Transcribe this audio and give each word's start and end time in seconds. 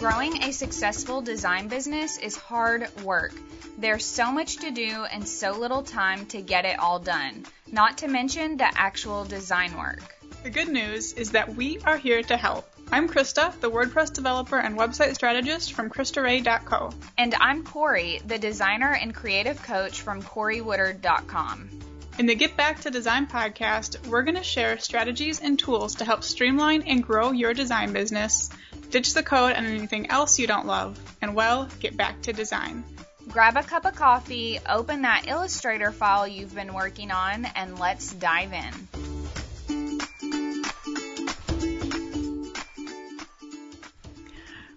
Growing 0.00 0.44
a 0.44 0.50
successful 0.50 1.20
design 1.20 1.68
business 1.68 2.16
is 2.16 2.34
hard 2.34 2.88
work. 3.04 3.34
There's 3.76 4.02
so 4.02 4.32
much 4.32 4.56
to 4.56 4.70
do 4.70 5.04
and 5.04 5.28
so 5.28 5.52
little 5.52 5.82
time 5.82 6.24
to 6.28 6.40
get 6.40 6.64
it 6.64 6.78
all 6.78 6.98
done, 6.98 7.44
not 7.70 7.98
to 7.98 8.08
mention 8.08 8.56
the 8.56 8.70
actual 8.78 9.26
design 9.26 9.76
work. 9.76 10.16
The 10.42 10.48
good 10.48 10.68
news 10.68 11.12
is 11.12 11.32
that 11.32 11.54
we 11.54 11.80
are 11.80 11.98
here 11.98 12.22
to 12.22 12.36
help. 12.38 12.66
I'm 12.90 13.10
Krista, 13.10 13.52
the 13.60 13.70
WordPress 13.70 14.14
developer 14.14 14.58
and 14.58 14.78
website 14.78 15.16
strategist 15.16 15.74
from 15.74 15.90
KristaRay.co. 15.90 16.92
And 17.18 17.34
I'm 17.38 17.62
Corey, 17.62 18.22
the 18.26 18.38
designer 18.38 18.94
and 18.94 19.14
creative 19.14 19.62
coach 19.62 20.00
from 20.00 20.22
CoreyWoodard.com. 20.22 21.79
In 22.20 22.26
the 22.26 22.34
Get 22.34 22.54
Back 22.54 22.80
to 22.80 22.90
Design 22.90 23.26
podcast, 23.26 24.06
we're 24.06 24.24
going 24.24 24.34
to 24.36 24.42
share 24.42 24.76
strategies 24.76 25.40
and 25.40 25.58
tools 25.58 25.94
to 25.94 26.04
help 26.04 26.22
streamline 26.22 26.82
and 26.82 27.02
grow 27.02 27.30
your 27.30 27.54
design 27.54 27.94
business, 27.94 28.50
ditch 28.90 29.14
the 29.14 29.22
code 29.22 29.52
and 29.52 29.64
anything 29.64 30.10
else 30.10 30.38
you 30.38 30.46
don't 30.46 30.66
love, 30.66 31.00
and 31.22 31.34
well, 31.34 31.66
get 31.80 31.96
back 31.96 32.20
to 32.20 32.34
design. 32.34 32.84
Grab 33.30 33.56
a 33.56 33.62
cup 33.62 33.86
of 33.86 33.94
coffee, 33.94 34.58
open 34.68 35.00
that 35.00 35.28
Illustrator 35.28 35.92
file 35.92 36.28
you've 36.28 36.54
been 36.54 36.74
working 36.74 37.10
on, 37.10 37.46
and 37.56 37.78
let's 37.78 38.12
dive 38.12 38.52
in. 38.52 39.19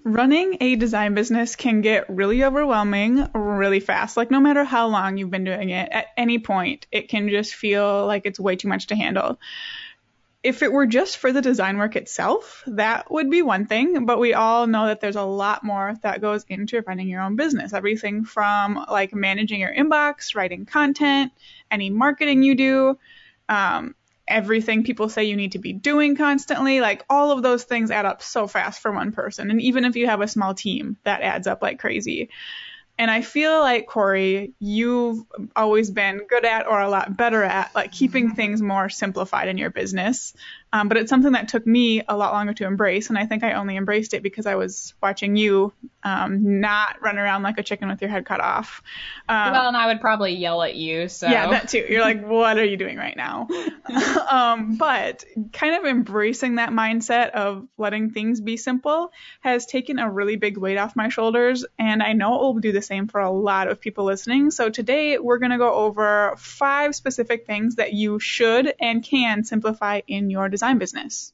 Running 0.06 0.58
a 0.60 0.76
design 0.76 1.14
business 1.14 1.56
can 1.56 1.80
get 1.80 2.10
really 2.10 2.44
overwhelming 2.44 3.26
really 3.34 3.80
fast. 3.80 4.18
Like, 4.18 4.30
no 4.30 4.42
matter 4.42 4.66
how 4.66 4.88
long 4.88 5.16
you've 5.16 5.32
been 5.32 5.46
doing 5.46 5.70
it, 5.70 5.90
at 5.92 6.08
any 6.18 6.40
point, 6.40 6.88
it 6.92 7.08
can 7.08 7.30
just 7.30 7.56
feel 7.56 8.06
like 8.06 8.26
it's 8.26 8.40
way 8.40 8.58
too 8.58 8.68
much 8.68 8.88
to 8.88 8.98
handle. 8.98 9.40
If 10.44 10.62
it 10.62 10.74
were 10.74 10.86
just 10.86 11.20
for 11.20 11.32
the 11.32 11.42
design 11.42 11.78
work 11.78 11.96
itself, 11.96 12.64
that 12.68 13.10
would 13.10 13.30
be 13.30 13.42
one 13.42 13.66
thing, 13.66 14.06
but 14.06 14.20
we 14.20 14.34
all 14.34 14.68
know 14.68 14.88
that 14.88 15.00
there's 15.00 15.16
a 15.16 15.24
lot 15.24 15.64
more 15.64 15.96
that 16.02 16.20
goes 16.20 16.44
into 16.50 16.84
running 16.86 17.08
your 17.08 17.22
own 17.22 17.38
business. 17.38 17.72
Everything 17.72 18.26
from 18.26 18.86
like 18.92 19.14
managing 19.14 19.62
your 19.62 19.74
inbox, 19.74 20.36
writing 20.36 20.66
content, 20.66 21.32
any 21.72 21.90
marketing 21.90 22.44
you 22.44 22.56
do, 22.56 23.00
um, 23.48 23.96
everything 24.28 24.84
people 24.84 25.10
say 25.10 25.26
you 25.26 25.36
need 25.36 25.54
to 25.54 25.60
be 25.60 25.74
doing 25.74 26.16
constantly. 26.16 26.82
Like 26.82 27.06
all 27.10 27.32
of 27.32 27.44
those 27.44 27.64
things 27.64 27.92
add 27.92 28.06
up 28.06 28.22
so 28.22 28.48
fast 28.48 28.82
for 28.82 28.92
one 28.92 29.12
person. 29.12 29.52
And 29.52 29.62
even 29.62 29.86
if 29.86 29.96
you 29.96 30.08
have 30.08 30.22
a 30.22 30.28
small 30.28 30.54
team, 30.54 30.98
that 31.04 31.22
adds 31.22 31.48
up 31.48 31.62
like 31.62 31.80
crazy. 31.80 32.30
And 32.98 33.10
I 33.10 33.22
feel 33.22 33.60
like 33.60 33.88
Corey, 33.88 34.54
you've 34.60 35.20
always 35.56 35.90
been 35.90 36.22
good 36.30 36.46
at 36.46 36.68
or 36.68 36.80
a 36.80 36.90
lot 36.90 37.18
better 37.18 37.44
at 37.44 37.74
like 37.74 37.92
keeping 37.92 38.28
mm-hmm. 38.28 38.36
things 38.36 38.62
more 38.62 38.88
simplified 38.90 39.48
in 39.48 39.58
your 39.58 39.72
business. 39.72 40.34
Um, 40.74 40.88
but 40.88 40.98
it's 40.98 41.10
something 41.10 41.34
that 41.34 41.50
took 41.50 41.68
me 41.68 42.02
a 42.08 42.18
lot 42.18 42.34
longer 42.34 42.52
to 42.54 42.66
embrace, 42.66 43.10
and 43.10 43.18
I 43.18 43.28
think 43.28 43.44
I 43.44 43.54
only 43.54 43.78
embraced 43.78 44.16
it 44.16 44.24
because 44.24 44.48
I 44.48 44.56
was 44.56 44.96
watching 45.04 45.36
you 45.36 45.72
um, 46.02 46.62
not 46.62 47.00
run 47.00 47.20
around 47.20 47.44
like 47.44 47.60
a 47.60 47.64
chicken 47.64 47.90
with 47.90 48.02
your 48.02 48.10
head 48.10 48.26
cut 48.26 48.42
off. 48.42 48.82
Um, 49.30 49.52
well, 49.52 49.68
and 49.68 49.78
I 49.78 49.86
would 49.86 50.02
probably 50.02 50.34
yell 50.34 50.64
at 50.64 50.76
you. 50.76 51.10
So 51.10 51.28
yeah, 51.28 51.52
that 51.52 51.70
too. 51.70 51.86
You're 51.88 52.02
like, 52.02 52.26
what 52.26 52.58
are 52.58 52.66
you 52.66 52.76
doing 52.76 52.98
right 52.98 53.16
now? 53.16 53.48
um, 54.32 54.78
but 54.78 55.24
kind 55.54 55.76
of 55.76 55.86
embracing 55.86 56.56
that 56.56 56.72
mindset 56.72 57.30
of 57.30 57.68
letting 57.78 58.10
things 58.10 58.42
be 58.42 58.58
simple 58.58 59.12
has 59.42 59.68
taken 59.68 60.00
a 60.00 60.10
really 60.10 60.38
big 60.38 60.58
weight 60.58 60.78
off 60.78 60.96
my 60.96 61.10
shoulders, 61.10 61.66
and 61.78 62.02
I 62.02 62.14
know 62.14 62.34
it 62.34 62.42
will 62.42 62.60
do 62.62 62.72
the 62.72 62.82
same 62.82 63.08
for 63.08 63.22
a 63.22 63.30
lot 63.30 63.68
of 63.68 63.80
people 63.80 64.06
listening. 64.06 64.50
So 64.50 64.72
today 64.72 65.20
we're 65.20 65.38
gonna 65.38 65.60
go 65.60 65.72
over 65.72 66.34
five 66.40 66.96
specific 66.96 67.46
things 67.46 67.76
that 67.76 67.94
you 67.94 68.18
should 68.18 68.74
and 68.80 69.04
can 69.04 69.44
simplify 69.44 70.02
in 70.08 70.32
your 70.32 70.50
design 70.50 70.63
design 70.64 70.78
business? 70.78 71.34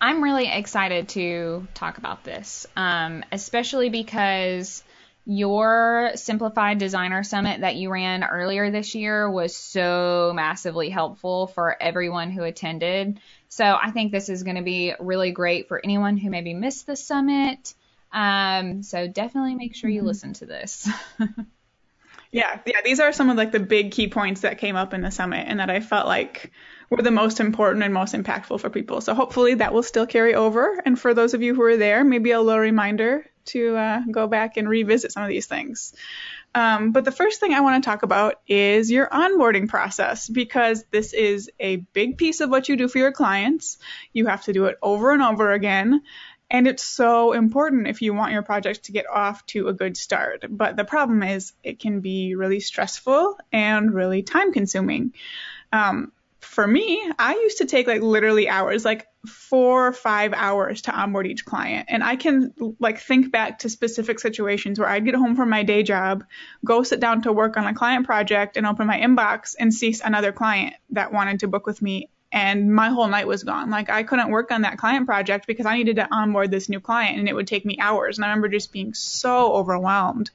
I'm 0.00 0.24
really 0.24 0.50
excited 0.50 1.10
to 1.10 1.68
talk 1.74 1.98
about 1.98 2.24
this, 2.24 2.66
um, 2.74 3.22
especially 3.32 3.90
because 3.90 4.82
your 5.26 6.12
Simplified 6.14 6.78
Designer 6.78 7.22
Summit 7.22 7.60
that 7.60 7.76
you 7.76 7.90
ran 7.90 8.24
earlier 8.24 8.70
this 8.70 8.94
year 8.94 9.30
was 9.30 9.54
so 9.54 10.32
massively 10.34 10.88
helpful 10.88 11.48
for 11.48 11.76
everyone 11.78 12.30
who 12.30 12.44
attended. 12.44 13.20
So 13.50 13.62
I 13.64 13.90
think 13.90 14.10
this 14.10 14.30
is 14.30 14.42
going 14.42 14.56
to 14.56 14.62
be 14.62 14.94
really 14.98 15.32
great 15.32 15.68
for 15.68 15.78
anyone 15.84 16.16
who 16.16 16.30
maybe 16.30 16.54
missed 16.54 16.86
the 16.86 16.96
summit. 16.96 17.74
Um, 18.10 18.82
so 18.82 19.06
definitely 19.06 19.54
make 19.54 19.76
sure 19.76 19.90
you 19.90 20.00
mm-hmm. 20.00 20.06
listen 20.06 20.32
to 20.34 20.46
this. 20.46 20.88
yeah, 22.32 22.58
yeah, 22.64 22.80
these 22.82 23.00
are 23.00 23.12
some 23.12 23.28
of 23.28 23.36
like 23.36 23.52
the 23.52 23.60
big 23.60 23.90
key 23.90 24.08
points 24.08 24.40
that 24.40 24.56
came 24.56 24.76
up 24.76 24.94
in 24.94 25.02
the 25.02 25.10
summit 25.10 25.44
and 25.46 25.60
that 25.60 25.68
I 25.68 25.80
felt 25.80 26.06
like 26.06 26.52
were 26.90 27.02
the 27.02 27.10
most 27.10 27.38
important 27.38 27.84
and 27.84 27.94
most 27.94 28.14
impactful 28.14 28.60
for 28.60 28.68
people. 28.68 29.00
So 29.00 29.14
hopefully 29.14 29.54
that 29.54 29.72
will 29.72 29.84
still 29.84 30.06
carry 30.06 30.34
over. 30.34 30.82
And 30.84 30.98
for 30.98 31.14
those 31.14 31.34
of 31.34 31.42
you 31.42 31.54
who 31.54 31.62
are 31.62 31.76
there, 31.76 32.04
maybe 32.04 32.32
a 32.32 32.40
little 32.40 32.60
reminder 32.60 33.24
to 33.46 33.76
uh, 33.76 34.00
go 34.10 34.26
back 34.26 34.56
and 34.56 34.68
revisit 34.68 35.12
some 35.12 35.22
of 35.22 35.28
these 35.28 35.46
things. 35.46 35.94
Um, 36.52 36.90
but 36.90 37.04
the 37.04 37.12
first 37.12 37.38
thing 37.38 37.54
I 37.54 37.60
want 37.60 37.82
to 37.82 37.88
talk 37.88 38.02
about 38.02 38.40
is 38.48 38.90
your 38.90 39.08
onboarding 39.08 39.68
process 39.68 40.28
because 40.28 40.84
this 40.90 41.12
is 41.12 41.48
a 41.60 41.76
big 41.76 42.18
piece 42.18 42.40
of 42.40 42.50
what 42.50 42.68
you 42.68 42.76
do 42.76 42.88
for 42.88 42.98
your 42.98 43.12
clients. 43.12 43.78
You 44.12 44.26
have 44.26 44.44
to 44.44 44.52
do 44.52 44.64
it 44.64 44.76
over 44.82 45.12
and 45.12 45.22
over 45.22 45.52
again. 45.52 46.02
And 46.50 46.66
it's 46.66 46.82
so 46.82 47.32
important 47.32 47.86
if 47.86 48.02
you 48.02 48.12
want 48.12 48.32
your 48.32 48.42
project 48.42 48.86
to 48.86 48.92
get 48.92 49.08
off 49.08 49.46
to 49.46 49.68
a 49.68 49.72
good 49.72 49.96
start. 49.96 50.44
But 50.48 50.76
the 50.76 50.84
problem 50.84 51.22
is 51.22 51.52
it 51.62 51.78
can 51.78 52.00
be 52.00 52.34
really 52.34 52.58
stressful 52.58 53.38
and 53.52 53.94
really 53.94 54.24
time 54.24 54.52
consuming. 54.52 55.14
Um, 55.72 56.10
for 56.50 56.66
me, 56.66 57.00
I 57.16 57.34
used 57.34 57.58
to 57.58 57.64
take 57.64 57.86
like 57.86 58.02
literally 58.02 58.48
hours, 58.48 58.84
like 58.84 59.06
four 59.24 59.86
or 59.86 59.92
five 59.92 60.32
hours 60.34 60.82
to 60.82 60.92
onboard 60.92 61.28
each 61.28 61.44
client. 61.44 61.86
And 61.88 62.02
I 62.02 62.16
can 62.16 62.52
like 62.80 62.98
think 62.98 63.30
back 63.30 63.60
to 63.60 63.68
specific 63.68 64.18
situations 64.18 64.80
where 64.80 64.88
I'd 64.88 65.04
get 65.04 65.14
home 65.14 65.36
from 65.36 65.48
my 65.48 65.62
day 65.62 65.84
job, 65.84 66.24
go 66.64 66.82
sit 66.82 66.98
down 66.98 67.22
to 67.22 67.32
work 67.32 67.56
on 67.56 67.68
a 67.68 67.74
client 67.74 68.04
project 68.04 68.56
and 68.56 68.66
open 68.66 68.88
my 68.88 68.98
inbox 68.98 69.54
and 69.60 69.72
see 69.72 69.94
another 70.04 70.32
client 70.32 70.74
that 70.90 71.12
wanted 71.12 71.38
to 71.40 71.48
book 71.48 71.66
with 71.66 71.80
me. 71.80 72.10
And 72.32 72.74
my 72.74 72.88
whole 72.88 73.06
night 73.06 73.28
was 73.28 73.44
gone. 73.44 73.70
Like 73.70 73.88
I 73.88 74.02
couldn't 74.02 74.30
work 74.30 74.50
on 74.50 74.62
that 74.62 74.76
client 74.76 75.06
project 75.06 75.46
because 75.46 75.66
I 75.66 75.76
needed 75.76 75.96
to 75.96 76.12
onboard 76.12 76.50
this 76.50 76.68
new 76.68 76.80
client 76.80 77.16
and 77.16 77.28
it 77.28 77.34
would 77.34 77.46
take 77.46 77.64
me 77.64 77.78
hours. 77.80 78.18
And 78.18 78.24
I 78.24 78.28
remember 78.28 78.48
just 78.48 78.72
being 78.72 78.92
so 78.92 79.52
overwhelmed. 79.52 80.32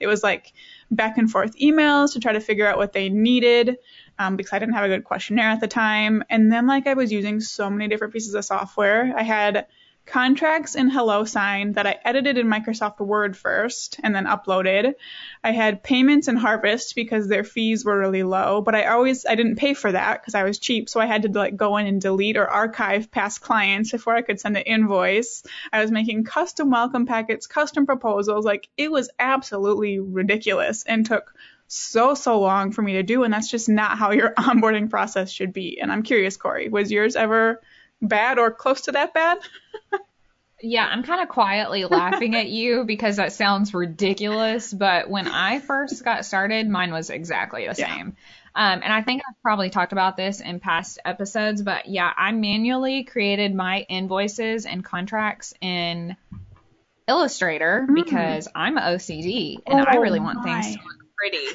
It 0.00 0.06
was 0.06 0.22
like 0.22 0.54
back 0.90 1.18
and 1.18 1.30
forth 1.30 1.58
emails 1.58 2.14
to 2.14 2.20
try 2.20 2.32
to 2.32 2.40
figure 2.40 2.66
out 2.66 2.78
what 2.78 2.94
they 2.94 3.10
needed 3.10 3.76
um, 4.18 4.36
because 4.36 4.52
I 4.52 4.58
didn't 4.58 4.74
have 4.74 4.84
a 4.84 4.88
good 4.88 5.04
questionnaire 5.04 5.50
at 5.50 5.60
the 5.60 5.68
time. 5.68 6.24
And 6.28 6.52
then 6.52 6.66
like 6.66 6.86
I 6.86 6.94
was 6.94 7.12
using 7.12 7.40
so 7.40 7.70
many 7.70 7.88
different 7.88 8.12
pieces 8.12 8.34
of 8.34 8.44
software. 8.44 9.14
I 9.16 9.22
had 9.22 9.66
contracts 10.08 10.74
in 10.74 10.90
HelloSign 10.90 11.74
that 11.74 11.86
I 11.86 11.98
edited 12.04 12.38
in 12.38 12.46
Microsoft 12.46 12.98
Word 12.98 13.36
first 13.36 14.00
and 14.02 14.14
then 14.14 14.24
uploaded. 14.24 14.94
I 15.44 15.52
had 15.52 15.82
payments 15.82 16.28
in 16.28 16.36
Harvest 16.36 16.94
because 16.94 17.28
their 17.28 17.44
fees 17.44 17.84
were 17.84 17.98
really 17.98 18.22
low, 18.22 18.62
but 18.62 18.74
I 18.74 18.86
always 18.86 19.26
I 19.26 19.34
didn't 19.34 19.56
pay 19.56 19.74
for 19.74 19.92
that 19.92 20.20
because 20.20 20.34
I 20.34 20.44
was 20.44 20.58
cheap, 20.58 20.88
so 20.88 20.98
I 20.98 21.06
had 21.06 21.22
to 21.22 21.28
like 21.28 21.56
go 21.56 21.76
in 21.76 21.86
and 21.86 22.00
delete 22.00 22.38
or 22.38 22.48
archive 22.48 23.10
past 23.10 23.40
clients 23.42 23.92
before 23.92 24.16
I 24.16 24.22
could 24.22 24.40
send 24.40 24.56
an 24.56 24.62
invoice. 24.62 25.42
I 25.72 25.82
was 25.82 25.90
making 25.90 26.24
custom 26.24 26.70
welcome 26.70 27.06
packets, 27.06 27.46
custom 27.46 27.84
proposals, 27.84 28.44
like 28.44 28.68
it 28.76 28.90
was 28.90 29.10
absolutely 29.18 29.98
ridiculous 29.98 30.84
and 30.84 31.04
took 31.04 31.34
so, 31.68 32.14
so 32.14 32.40
long 32.40 32.72
for 32.72 32.82
me 32.82 32.94
to 32.94 33.02
do. 33.02 33.22
And 33.22 33.32
that's 33.32 33.50
just 33.50 33.68
not 33.68 33.98
how 33.98 34.10
your 34.10 34.30
onboarding 34.38 34.90
process 34.90 35.30
should 35.30 35.52
be. 35.52 35.78
And 35.80 35.92
I'm 35.92 36.02
curious, 36.02 36.36
Corey, 36.36 36.68
was 36.68 36.90
yours 36.90 37.14
ever 37.14 37.60
bad 38.02 38.38
or 38.38 38.50
close 38.50 38.82
to 38.82 38.92
that 38.92 39.14
bad? 39.14 39.38
yeah, 40.62 40.86
I'm 40.86 41.02
kind 41.02 41.20
of 41.22 41.28
quietly 41.28 41.84
laughing 41.84 42.34
at 42.34 42.48
you 42.48 42.84
because 42.86 43.16
that 43.16 43.32
sounds 43.32 43.74
ridiculous. 43.74 44.72
But 44.72 45.08
when 45.08 45.28
I 45.28 45.60
first 45.60 46.02
got 46.04 46.24
started, 46.24 46.68
mine 46.68 46.90
was 46.90 47.10
exactly 47.10 47.68
the 47.68 47.74
yeah. 47.78 47.94
same. 47.94 48.16
Um, 48.54 48.80
and 48.82 48.92
I 48.92 49.02
think 49.02 49.22
I've 49.28 49.40
probably 49.42 49.70
talked 49.70 49.92
about 49.92 50.16
this 50.16 50.40
in 50.40 50.58
past 50.58 50.98
episodes, 51.04 51.62
but 51.62 51.86
yeah, 51.86 52.12
I 52.16 52.32
manually 52.32 53.04
created 53.04 53.54
my 53.54 53.86
invoices 53.88 54.66
and 54.66 54.84
contracts 54.84 55.54
in 55.60 56.16
Illustrator 57.06 57.86
mm. 57.88 57.94
because 57.94 58.48
I'm 58.54 58.76
OCD 58.76 59.58
and 59.66 59.80
oh, 59.80 59.84
I 59.86 59.96
really 59.96 60.18
want 60.18 60.44
my. 60.44 60.60
things 60.60 60.76
to 60.76 60.82
look 60.82 61.07
pretty. 61.18 61.46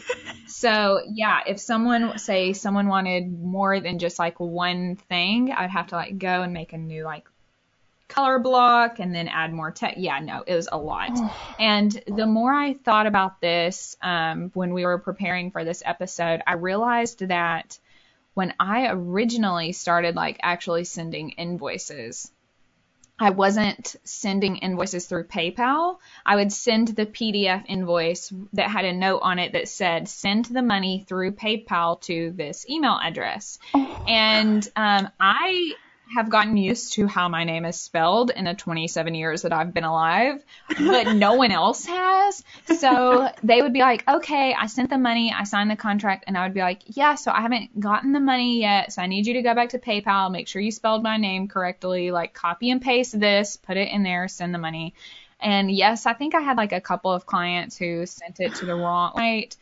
so 0.47 1.01
yeah, 1.11 1.41
if 1.47 1.59
someone 1.59 2.17
say 2.17 2.53
someone 2.53 2.87
wanted 2.87 3.31
more 3.39 3.79
than 3.79 3.99
just 3.99 4.19
like 4.19 4.39
one 4.39 4.95
thing, 4.95 5.51
I'd 5.51 5.69
have 5.69 5.87
to 5.87 5.95
like 5.95 6.17
go 6.17 6.41
and 6.41 6.53
make 6.53 6.73
a 6.73 6.77
new 6.77 7.03
like 7.03 7.27
color 8.07 8.37
block 8.39 8.99
and 8.99 9.13
then 9.13 9.27
add 9.27 9.53
more 9.53 9.71
text. 9.71 9.97
Yeah, 9.97 10.19
no, 10.19 10.43
it 10.45 10.55
was 10.55 10.69
a 10.71 10.77
lot. 10.77 11.17
and 11.59 11.91
the 12.07 12.25
more 12.25 12.53
I 12.53 12.73
thought 12.73 13.07
about 13.07 13.41
this 13.41 13.97
um, 14.01 14.51
when 14.53 14.73
we 14.73 14.85
were 14.85 14.99
preparing 14.99 15.51
for 15.51 15.63
this 15.63 15.81
episode, 15.85 16.41
I 16.45 16.53
realized 16.53 17.27
that 17.27 17.79
when 18.33 18.53
I 18.59 18.87
originally 18.87 19.71
started 19.73 20.15
like 20.15 20.39
actually 20.41 20.85
sending 20.85 21.31
invoices, 21.31 22.31
I 23.19 23.29
wasn't 23.29 23.95
sending 24.03 24.57
invoices 24.57 25.05
through 25.05 25.25
PayPal. 25.25 25.97
I 26.25 26.35
would 26.35 26.51
send 26.51 26.89
the 26.89 27.05
PDF 27.05 27.63
invoice 27.67 28.33
that 28.53 28.69
had 28.69 28.85
a 28.85 28.93
note 28.93 29.19
on 29.21 29.39
it 29.39 29.53
that 29.53 29.67
said, 29.67 30.09
send 30.09 30.45
the 30.45 30.61
money 30.61 31.05
through 31.07 31.33
PayPal 31.33 32.01
to 32.01 32.31
this 32.35 32.67
email 32.69 32.99
address. 33.01 33.59
Oh, 33.75 34.05
and 34.07 34.67
um, 34.75 35.09
I 35.19 35.73
have 36.15 36.29
gotten 36.29 36.57
used 36.57 36.93
to 36.93 37.07
how 37.07 37.27
my 37.29 37.43
name 37.43 37.65
is 37.65 37.79
spelled 37.79 38.29
in 38.29 38.45
the 38.45 38.53
27 38.53 39.15
years 39.15 39.41
that 39.43 39.53
I've 39.53 39.73
been 39.73 39.83
alive, 39.83 40.43
but 40.67 41.13
no 41.13 41.33
one 41.35 41.51
else 41.51 41.85
has. 41.85 42.43
So 42.79 43.29
they 43.43 43.61
would 43.61 43.73
be 43.73 43.79
like, 43.79 44.07
okay, 44.07 44.53
I 44.53 44.67
sent 44.67 44.89
the 44.89 44.97
money, 44.97 45.33
I 45.35 45.43
signed 45.43 45.71
the 45.71 45.75
contract, 45.75 46.25
and 46.27 46.37
I 46.37 46.43
would 46.43 46.53
be 46.53 46.61
like, 46.61 46.81
yeah, 46.85 47.15
so 47.15 47.31
I 47.31 47.41
haven't 47.41 47.79
gotten 47.79 48.11
the 48.11 48.19
money 48.19 48.59
yet, 48.59 48.93
so 48.93 49.01
I 49.01 49.07
need 49.07 49.27
you 49.27 49.33
to 49.35 49.41
go 49.41 49.53
back 49.53 49.69
to 49.69 49.79
PayPal, 49.79 50.31
make 50.31 50.47
sure 50.47 50.61
you 50.61 50.71
spelled 50.71 51.03
my 51.03 51.17
name 51.17 51.47
correctly, 51.47 52.11
like 52.11 52.33
copy 52.33 52.69
and 52.69 52.81
paste 52.81 53.19
this, 53.19 53.57
put 53.57 53.77
it 53.77 53.89
in 53.89 54.03
there, 54.03 54.27
send 54.27 54.53
the 54.53 54.59
money. 54.59 54.93
And 55.39 55.69
yes, 55.69 56.05
I 56.05 56.13
think 56.13 56.35
I 56.35 56.41
had 56.41 56.57
like 56.57 56.71
a 56.71 56.79
couple 56.79 57.11
of 57.11 57.25
clients 57.25 57.77
who 57.77 58.05
sent 58.05 58.39
it 58.39 58.55
to 58.55 58.65
the 58.65 58.75
wrong 58.75 59.13
right. 59.17 59.55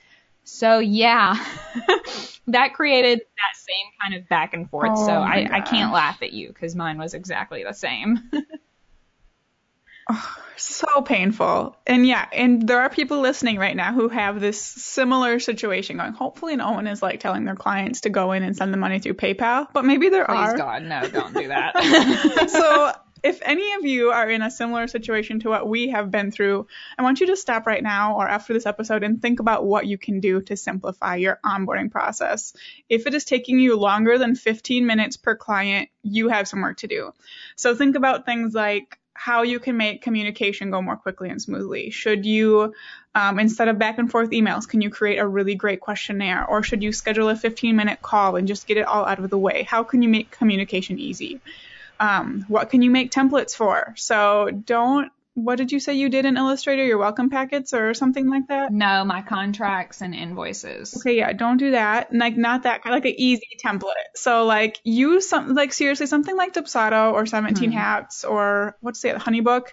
So 0.43 0.79
yeah, 0.79 1.35
that 2.47 2.73
created 2.73 3.19
that 3.19 3.55
same 3.55 3.85
kind 4.01 4.15
of 4.15 4.27
back 4.27 4.53
and 4.53 4.69
forth. 4.69 4.91
Oh 4.93 5.05
so 5.05 5.13
I, 5.13 5.47
I 5.51 5.61
can't 5.61 5.93
laugh 5.93 6.21
at 6.21 6.33
you 6.33 6.47
because 6.49 6.75
mine 6.75 6.97
was 6.97 7.13
exactly 7.13 7.63
the 7.63 7.73
same. 7.73 8.19
oh, 10.09 10.37
so 10.57 11.01
painful. 11.01 11.77
And 11.85 12.05
yeah, 12.05 12.27
and 12.33 12.67
there 12.67 12.81
are 12.81 12.89
people 12.89 13.21
listening 13.21 13.57
right 13.57 13.75
now 13.75 13.93
who 13.93 14.09
have 14.09 14.39
this 14.39 14.59
similar 14.59 15.39
situation 15.39 15.97
going. 15.97 16.13
Hopefully, 16.13 16.55
no 16.55 16.71
one 16.71 16.87
is 16.87 17.01
like 17.01 17.19
telling 17.19 17.45
their 17.45 17.55
clients 17.55 18.01
to 18.01 18.09
go 18.09 18.31
in 18.31 18.43
and 18.43 18.55
send 18.55 18.73
the 18.73 18.77
money 18.77 18.99
through 18.99 19.15
PayPal, 19.15 19.67
but 19.73 19.85
maybe 19.85 20.09
there 20.09 20.25
Please 20.25 20.35
are. 20.35 20.51
Please 20.53 20.59
God, 20.59 20.83
no, 20.83 21.07
don't 21.07 21.33
do 21.33 21.47
that. 21.49 22.49
so 22.49 22.91
if 23.23 23.41
any 23.43 23.73
of 23.73 23.85
you 23.85 24.11
are 24.11 24.29
in 24.29 24.41
a 24.41 24.51
similar 24.51 24.87
situation 24.87 25.39
to 25.41 25.49
what 25.49 25.67
we 25.67 25.89
have 25.89 26.09
been 26.09 26.31
through, 26.31 26.67
I 26.97 27.03
want 27.03 27.19
you 27.19 27.27
to 27.27 27.37
stop 27.37 27.67
right 27.67 27.83
now 27.83 28.17
or 28.17 28.27
after 28.27 28.53
this 28.53 28.65
episode 28.65 29.03
and 29.03 29.21
think 29.21 29.39
about 29.39 29.65
what 29.65 29.85
you 29.85 29.97
can 29.97 30.19
do 30.19 30.41
to 30.43 30.57
simplify 30.57 31.17
your 31.17 31.39
onboarding 31.45 31.91
process. 31.91 32.53
If 32.89 33.07
it 33.07 33.13
is 33.13 33.25
taking 33.25 33.59
you 33.59 33.77
longer 33.77 34.17
than 34.17 34.35
15 34.35 34.85
minutes 34.85 35.17
per 35.17 35.35
client, 35.35 35.89
you 36.03 36.29
have 36.29 36.47
some 36.47 36.61
work 36.61 36.77
to 36.77 36.87
do. 36.87 37.13
So 37.55 37.75
think 37.75 37.95
about 37.95 38.25
things 38.25 38.53
like 38.53 38.97
how 39.13 39.43
you 39.43 39.59
can 39.59 39.77
make 39.77 40.01
communication 40.01 40.71
go 40.71 40.81
more 40.81 40.95
quickly 40.95 41.29
and 41.29 41.39
smoothly. 41.39 41.91
Should 41.91 42.25
you, 42.25 42.73
um, 43.13 43.37
instead 43.37 43.67
of 43.67 43.77
back 43.77 43.99
and 43.99 44.09
forth 44.09 44.31
emails, 44.31 44.67
can 44.67 44.81
you 44.81 44.89
create 44.89 45.17
a 45.17 45.27
really 45.27 45.53
great 45.53 45.79
questionnaire? 45.79 46.43
Or 46.43 46.63
should 46.63 46.81
you 46.81 46.91
schedule 46.91 47.29
a 47.29 47.35
15 47.35 47.75
minute 47.75 48.01
call 48.01 48.35
and 48.35 48.47
just 48.47 48.65
get 48.65 48.77
it 48.77 48.87
all 48.87 49.05
out 49.05 49.19
of 49.19 49.29
the 49.29 49.37
way? 49.37 49.61
How 49.61 49.83
can 49.83 50.01
you 50.01 50.09
make 50.09 50.31
communication 50.31 50.97
easy? 50.97 51.39
Um, 52.01 52.45
what 52.47 52.71
can 52.71 52.81
you 52.81 52.89
make 52.89 53.11
templates 53.11 53.55
for? 53.55 53.93
So 53.95 54.49
don't 54.49 55.11
what 55.33 55.55
did 55.55 55.71
you 55.71 55.79
say 55.79 55.93
you 55.93 56.09
did 56.09 56.25
in 56.25 56.35
Illustrator? 56.35 56.83
Your 56.83 56.97
welcome 56.97 57.29
packets 57.29 57.73
or 57.73 57.93
something 57.93 58.29
like 58.29 58.47
that? 58.47 58.71
No, 58.71 59.05
my 59.05 59.21
contracts 59.21 60.01
and 60.01 60.13
invoices. 60.13 60.95
Okay, 60.97 61.17
yeah, 61.17 61.31
don't 61.31 61.57
do 61.57 61.71
that. 61.71 62.13
Like 62.13 62.35
not 62.35 62.63
that 62.63 62.83
kind. 62.83 62.93
like 62.93 63.05
an 63.05 63.13
easy 63.17 63.47
template. 63.63 63.93
So 64.15 64.43
like 64.45 64.79
use 64.83 65.29
some 65.29 65.53
like 65.53 65.71
seriously 65.73 66.07
something 66.07 66.35
like 66.35 66.53
Dubsado 66.53 67.13
or 67.13 67.25
17 67.25 67.71
hmm. 67.71 67.77
Hats 67.77 68.25
or 68.25 68.75
what's 68.81 69.01
the 69.01 69.09
Honeybook. 69.09 69.67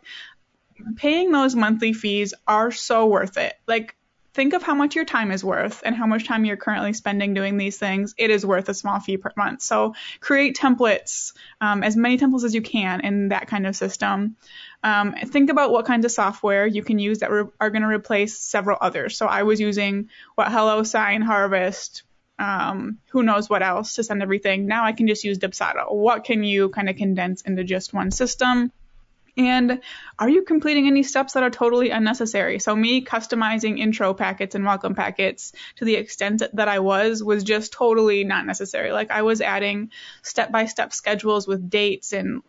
Paying 0.95 1.33
those 1.33 1.57
monthly 1.57 1.93
fees 1.93 2.35
are 2.47 2.71
so 2.71 3.07
worth 3.07 3.37
it. 3.37 3.55
Like 3.67 3.97
think 4.39 4.53
of 4.53 4.63
how 4.63 4.77
much 4.77 4.95
your 4.95 5.05
time 5.05 5.33
is 5.33 5.43
worth 5.43 5.83
and 5.85 5.97
how 5.97 6.07
much 6.07 6.25
time 6.25 6.45
you're 6.45 6.57
currently 6.57 6.93
spending 6.93 7.35
doing 7.35 7.57
these 7.57 7.77
things. 7.77 8.15
It 8.17 8.31
is 8.31 8.47
worth 8.47 8.69
a 8.69 8.73
small 8.73 9.01
fee 9.01 9.17
per 9.17 9.33
month. 9.37 9.63
So 9.63 9.97
create 10.21 10.57
templates, 10.57 11.33
um, 11.61 11.83
as 11.83 11.97
many 11.97 12.19
templates 12.19 12.45
as 12.45 12.55
you 12.55 12.63
can 12.63 13.01
in 13.01 13.31
that 13.31 13.49
kind 13.49 13.67
of 13.67 13.75
system. 13.75 14.37
Um, 14.85 15.17
think 15.25 15.51
about 15.51 15.73
what 15.73 15.87
kinds 15.87 16.05
of 16.05 16.13
software 16.13 16.69
you 16.69 16.85
can 16.85 17.01
use 17.01 17.19
that 17.19 17.33
re- 17.33 17.51
are 17.61 17.71
going 17.71 17.83
to 17.83 17.89
replace 17.89 18.39
several 18.39 18.79
others. 18.81 19.17
So 19.17 19.27
I 19.27 19.43
was 19.43 19.59
using 19.59 20.09
what 20.37 20.53
Hello 20.53 20.85
Sign, 20.85 21.21
Harvest, 21.21 22.05
um, 22.39 22.99
who 23.11 23.25
knows 23.25 23.51
what 23.51 23.65
else 23.65 23.97
to 23.97 24.05
send 24.05 24.23
everything. 24.23 24.69
Now 24.69 24.85
I 24.85 24.93
can 24.93 25.09
just 25.09 25.25
use 25.25 25.39
Dubsado. 25.39 25.93
What 25.93 26.23
can 26.23 26.45
you 26.45 26.69
kind 26.69 26.89
of 26.89 26.95
condense 26.95 27.43
into 27.43 27.65
just 27.65 27.93
one 27.93 28.13
system? 28.13 28.71
And 29.39 29.81
are 30.19 30.29
you 30.29 30.43
completing 30.43 30.89
any 30.89 31.05
steps 31.05 31.35
that 31.35 31.45
are 31.45 31.51
totally 31.51 31.91
unnecessary? 31.91 32.59
So 32.59 32.75
me 32.75 33.05
customizing 33.05 33.79
intro 33.79 34.13
packets 34.13 34.57
and 34.57 34.65
welcome 34.65 34.97
packets 34.97 35.53
to 35.77 35.85
the 35.85 35.95
extent 35.95 36.43
that 36.53 36.69
I 36.69 36.81
was 36.81 37.23
was 37.23 37.45
just 37.45 37.73
totally 37.73 38.25
not 38.25 38.47
necessary. 38.47 38.91
Like 38.91 39.13
I 39.13 39.23
was 39.23 39.41
adding 39.41 39.93
step 40.23 40.51
by 40.51 40.67
step 40.67 40.93
schedules 40.93 41.47
with 41.47 41.71
dates 41.71 42.13
and 42.13 42.43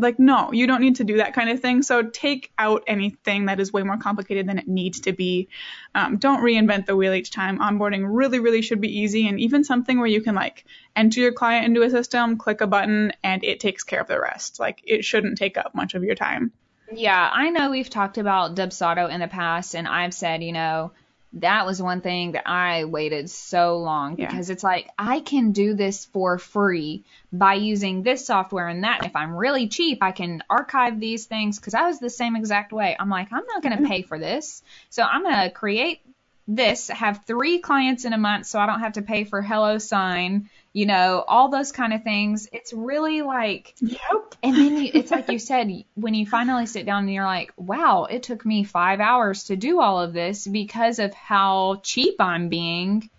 like, 0.00 0.18
no, 0.18 0.52
you 0.52 0.66
don't 0.66 0.80
need 0.80 0.96
to 0.96 1.04
do 1.04 1.18
that 1.18 1.34
kind 1.34 1.50
of 1.50 1.60
thing. 1.60 1.82
So 1.82 2.02
take 2.02 2.52
out 2.58 2.84
anything 2.86 3.46
that 3.46 3.60
is 3.60 3.72
way 3.72 3.82
more 3.82 3.98
complicated 3.98 4.48
than 4.48 4.58
it 4.58 4.68
needs 4.68 5.00
to 5.00 5.12
be. 5.12 5.48
Um, 5.94 6.16
don't 6.18 6.42
reinvent 6.42 6.86
the 6.86 6.96
wheel 6.96 7.14
each 7.14 7.30
time. 7.30 7.58
Onboarding 7.58 8.04
really, 8.06 8.40
really 8.40 8.62
should 8.62 8.80
be 8.80 9.00
easy 9.00 9.28
and 9.28 9.40
even 9.40 9.64
something 9.64 9.98
where 9.98 10.06
you 10.06 10.22
can 10.22 10.34
like 10.34 10.64
enter 10.96 11.20
your 11.20 11.32
client 11.32 11.66
into 11.66 11.82
a 11.82 11.90
system, 11.90 12.38
click 12.38 12.60
a 12.60 12.66
button, 12.66 13.12
and 13.22 13.44
it 13.44 13.60
takes 13.60 13.84
care 13.84 14.00
of 14.00 14.08
the 14.08 14.20
rest. 14.20 14.58
Like 14.58 14.80
it 14.84 15.04
shouldn't 15.04 15.38
take 15.38 15.56
up 15.56 15.74
much 15.74 15.94
of 15.94 16.04
your 16.04 16.14
time. 16.14 16.52
Yeah, 16.92 17.30
I 17.32 17.50
know 17.50 17.70
we've 17.70 17.88
talked 17.88 18.18
about 18.18 18.56
Dubsado 18.56 19.08
in 19.08 19.20
the 19.20 19.28
past, 19.28 19.76
and 19.76 19.86
I've 19.86 20.12
said, 20.12 20.42
you 20.42 20.52
know, 20.52 20.92
that 21.34 21.64
was 21.64 21.80
one 21.80 22.00
thing 22.00 22.32
that 22.32 22.48
I 22.48 22.84
waited 22.84 23.30
so 23.30 23.78
long 23.78 24.16
because 24.16 24.50
it's 24.50 24.64
like 24.64 24.90
I 24.98 25.20
can 25.20 25.52
do 25.52 25.74
this 25.74 26.04
for 26.06 26.38
free 26.38 27.04
by 27.32 27.54
using 27.54 28.02
this 28.02 28.26
software 28.26 28.66
and 28.66 28.82
that. 28.82 29.06
If 29.06 29.14
I'm 29.14 29.36
really 29.36 29.68
cheap, 29.68 30.02
I 30.02 30.10
can 30.10 30.42
archive 30.50 30.98
these 30.98 31.26
things 31.26 31.58
because 31.58 31.74
I 31.74 31.86
was 31.86 32.00
the 32.00 32.10
same 32.10 32.34
exact 32.34 32.72
way. 32.72 32.96
I'm 32.98 33.10
like, 33.10 33.32
I'm 33.32 33.44
not 33.46 33.62
going 33.62 33.76
to 33.76 33.82
mm-hmm. 33.82 33.92
pay 33.92 34.02
for 34.02 34.18
this. 34.18 34.62
So 34.88 35.04
I'm 35.04 35.22
going 35.22 35.42
to 35.42 35.50
create 35.50 36.00
this, 36.48 36.88
have 36.88 37.24
three 37.26 37.60
clients 37.60 38.04
in 38.04 38.12
a 38.12 38.18
month 38.18 38.46
so 38.46 38.58
I 38.58 38.66
don't 38.66 38.80
have 38.80 38.94
to 38.94 39.02
pay 39.02 39.22
for 39.22 39.40
HelloSign 39.40 40.48
you 40.72 40.86
know, 40.86 41.24
all 41.26 41.48
those 41.48 41.72
kind 41.72 41.92
of 41.92 42.02
things. 42.02 42.48
It's 42.52 42.72
really 42.72 43.22
like, 43.22 43.74
yep. 43.80 44.34
And 44.42 44.56
then 44.56 44.76
you, 44.76 44.90
it's 44.94 45.10
like 45.10 45.28
you 45.28 45.38
said, 45.38 45.84
when 45.94 46.14
you 46.14 46.26
finally 46.26 46.66
sit 46.66 46.86
down 46.86 47.04
and 47.04 47.12
you're 47.12 47.24
like, 47.24 47.52
wow, 47.56 48.04
it 48.04 48.22
took 48.22 48.46
me 48.46 48.64
five 48.64 49.00
hours 49.00 49.44
to 49.44 49.56
do 49.56 49.80
all 49.80 50.00
of 50.00 50.12
this 50.12 50.46
because 50.46 50.98
of 50.98 51.12
how 51.12 51.80
cheap 51.82 52.16
I'm 52.20 52.48
being. 52.48 53.10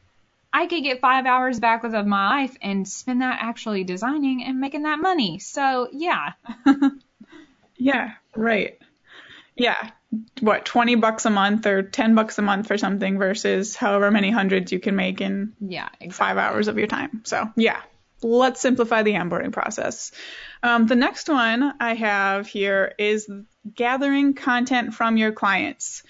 I 0.53 0.67
could 0.67 0.83
get 0.83 0.99
five 0.99 1.25
hours 1.25 1.59
back 1.59 1.83
of 1.83 1.93
my 2.05 2.41
life 2.41 2.57
and 2.61 2.87
spend 2.87 3.21
that 3.21 3.39
actually 3.41 3.83
designing 3.83 4.43
and 4.43 4.59
making 4.59 4.83
that 4.83 4.99
money. 4.99 5.39
So 5.39 5.89
yeah. 5.91 6.33
yeah, 7.77 8.11
right. 8.35 8.79
Yeah, 9.55 9.91
what 10.41 10.65
20 10.65 10.95
bucks 10.95 11.25
a 11.25 11.29
month 11.29 11.65
or 11.65 11.83
10 11.83 12.15
bucks 12.15 12.37
a 12.37 12.41
month 12.41 12.67
for 12.67 12.77
something 12.77 13.17
versus 13.17 13.75
however 13.75 14.11
many 14.11 14.29
hundreds 14.29 14.71
you 14.71 14.79
can 14.79 14.95
make 14.95 15.21
in 15.21 15.53
yeah 15.61 15.87
exactly. 15.99 16.09
five 16.09 16.37
hours 16.37 16.67
of 16.67 16.77
your 16.77 16.87
time. 16.87 17.21
So 17.23 17.49
yeah. 17.55 17.81
Let's 18.23 18.61
simplify 18.61 19.01
the 19.01 19.13
onboarding 19.13 19.51
process. 19.51 20.11
Um, 20.61 20.85
the 20.85 20.95
next 20.95 21.27
one 21.29 21.73
i 21.79 21.95
have 21.95 22.47
here 22.47 22.93
is 22.99 23.29
gathering 23.73 24.33
content 24.33 24.93
from 24.93 25.17
your 25.17 25.31
clients. 25.31 26.03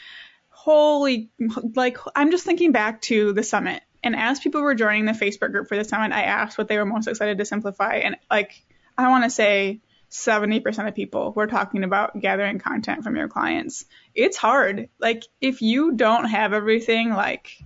Holy 0.50 1.30
like 1.76 1.98
i'm 2.16 2.32
just 2.32 2.46
thinking 2.46 2.72
back 2.72 3.02
to 3.04 3.34
the 3.34 3.44
summit. 3.44 3.84
And 4.04 4.16
as 4.16 4.40
people 4.40 4.62
were 4.62 4.76
joining 4.76 5.06
the 5.06 5.12
facebook 5.12 5.52
group 5.52 5.68
for 5.68 5.78
the 5.78 5.84
summit 5.84 6.12
i 6.12 6.24
asked 6.24 6.58
what 6.58 6.68
they 6.68 6.78
were 6.78 6.86
most 6.86 7.08
excited 7.08 7.38
to 7.38 7.46
simplify. 7.46 7.98
And 7.98 8.18
like 8.32 8.64
i 8.98 9.10
want 9.10 9.26
to 9.26 9.30
say 9.30 9.82
70% 10.12 10.88
of 10.88 10.96
people 10.96 11.32
were 11.34 11.48
talking 11.48 11.84
about 11.84 12.20
gathering 12.20 12.60
content 12.60 13.04
from 13.04 13.16
your 13.16 13.30
clients. 13.30 13.86
It's 14.14 14.38
hard. 14.38 14.90
Like 15.00 15.24
if 15.40 15.62
you 15.62 15.94
don't 15.94 16.26
have 16.26 16.54
everything 16.54 17.12
like 17.12 17.64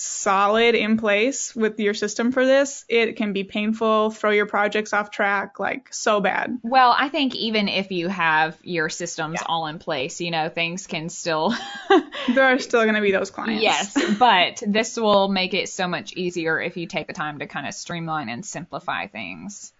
solid 0.00 0.74
in 0.74 0.96
place 0.96 1.54
with 1.54 1.78
your 1.78 1.92
system 1.92 2.32
for 2.32 2.46
this, 2.46 2.84
it 2.88 3.16
can 3.16 3.32
be 3.32 3.44
painful, 3.44 4.10
throw 4.10 4.30
your 4.30 4.46
projects 4.46 4.92
off 4.92 5.10
track, 5.10 5.58
like 5.58 5.92
so 5.92 6.20
bad. 6.20 6.58
Well, 6.62 6.94
I 6.96 7.10
think 7.10 7.34
even 7.34 7.68
if 7.68 7.90
you 7.90 8.08
have 8.08 8.56
your 8.62 8.88
systems 8.88 9.40
yeah. 9.40 9.46
all 9.46 9.66
in 9.66 9.78
place, 9.78 10.20
you 10.20 10.30
know, 10.30 10.48
things 10.48 10.86
can 10.86 11.10
still 11.10 11.54
there 12.34 12.44
are 12.44 12.58
still 12.58 12.82
going 12.84 12.94
to 12.94 13.02
be 13.02 13.12
those 13.12 13.30
clients. 13.30 13.62
Yes, 13.62 14.16
but 14.18 14.62
this 14.66 14.96
will 14.96 15.28
make 15.28 15.54
it 15.54 15.68
so 15.68 15.86
much 15.86 16.14
easier 16.14 16.60
if 16.60 16.76
you 16.76 16.86
take 16.86 17.06
the 17.06 17.12
time 17.12 17.40
to 17.40 17.46
kind 17.46 17.66
of 17.66 17.74
streamline 17.74 18.28
and 18.28 18.46
simplify 18.46 19.06
things. 19.06 19.72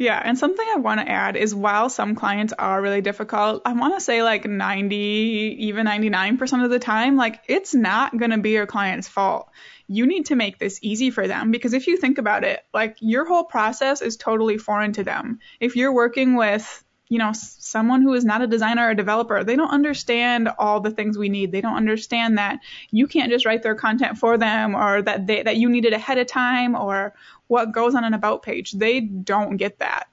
Yeah, 0.00 0.18
and 0.24 0.38
something 0.38 0.66
I 0.66 0.78
want 0.78 0.98
to 1.00 1.06
add 1.06 1.36
is 1.36 1.54
while 1.54 1.90
some 1.90 2.14
clients 2.14 2.54
are 2.58 2.80
really 2.80 3.02
difficult, 3.02 3.60
I 3.66 3.74
want 3.74 3.92
to 3.92 4.00
say 4.00 4.22
like 4.22 4.46
90, 4.46 4.96
even 4.96 5.86
99% 5.86 6.64
of 6.64 6.70
the 6.70 6.78
time, 6.78 7.16
like 7.16 7.42
it's 7.48 7.74
not 7.74 8.16
going 8.16 8.30
to 8.30 8.38
be 8.38 8.52
your 8.52 8.64
client's 8.64 9.08
fault. 9.08 9.50
You 9.88 10.06
need 10.06 10.24
to 10.26 10.36
make 10.36 10.58
this 10.58 10.78
easy 10.80 11.10
for 11.10 11.28
them 11.28 11.50
because 11.50 11.74
if 11.74 11.86
you 11.86 11.98
think 11.98 12.16
about 12.16 12.44
it, 12.44 12.60
like 12.72 12.96
your 13.00 13.26
whole 13.26 13.44
process 13.44 14.00
is 14.00 14.16
totally 14.16 14.56
foreign 14.56 14.94
to 14.94 15.04
them. 15.04 15.40
If 15.60 15.76
you're 15.76 15.92
working 15.92 16.34
with 16.34 16.82
you 17.10 17.18
know, 17.18 17.32
someone 17.32 18.02
who 18.02 18.14
is 18.14 18.24
not 18.24 18.40
a 18.40 18.46
designer 18.46 18.86
or 18.86 18.90
a 18.90 18.96
developer, 18.96 19.42
they 19.42 19.56
don't 19.56 19.70
understand 19.70 20.48
all 20.58 20.80
the 20.80 20.92
things 20.92 21.18
we 21.18 21.28
need. 21.28 21.50
They 21.50 21.60
don't 21.60 21.76
understand 21.76 22.38
that 22.38 22.60
you 22.92 23.08
can't 23.08 23.32
just 23.32 23.44
write 23.44 23.64
their 23.64 23.74
content 23.74 24.16
for 24.16 24.38
them 24.38 24.76
or 24.76 25.02
that 25.02 25.26
they, 25.26 25.42
that 25.42 25.56
you 25.56 25.68
need 25.68 25.84
it 25.84 25.92
ahead 25.92 26.18
of 26.18 26.28
time 26.28 26.76
or 26.76 27.12
what 27.48 27.72
goes 27.72 27.96
on 27.96 28.04
an 28.04 28.14
about 28.14 28.44
page. 28.44 28.70
They 28.70 29.00
don't 29.00 29.56
get 29.56 29.80
that. 29.80 30.08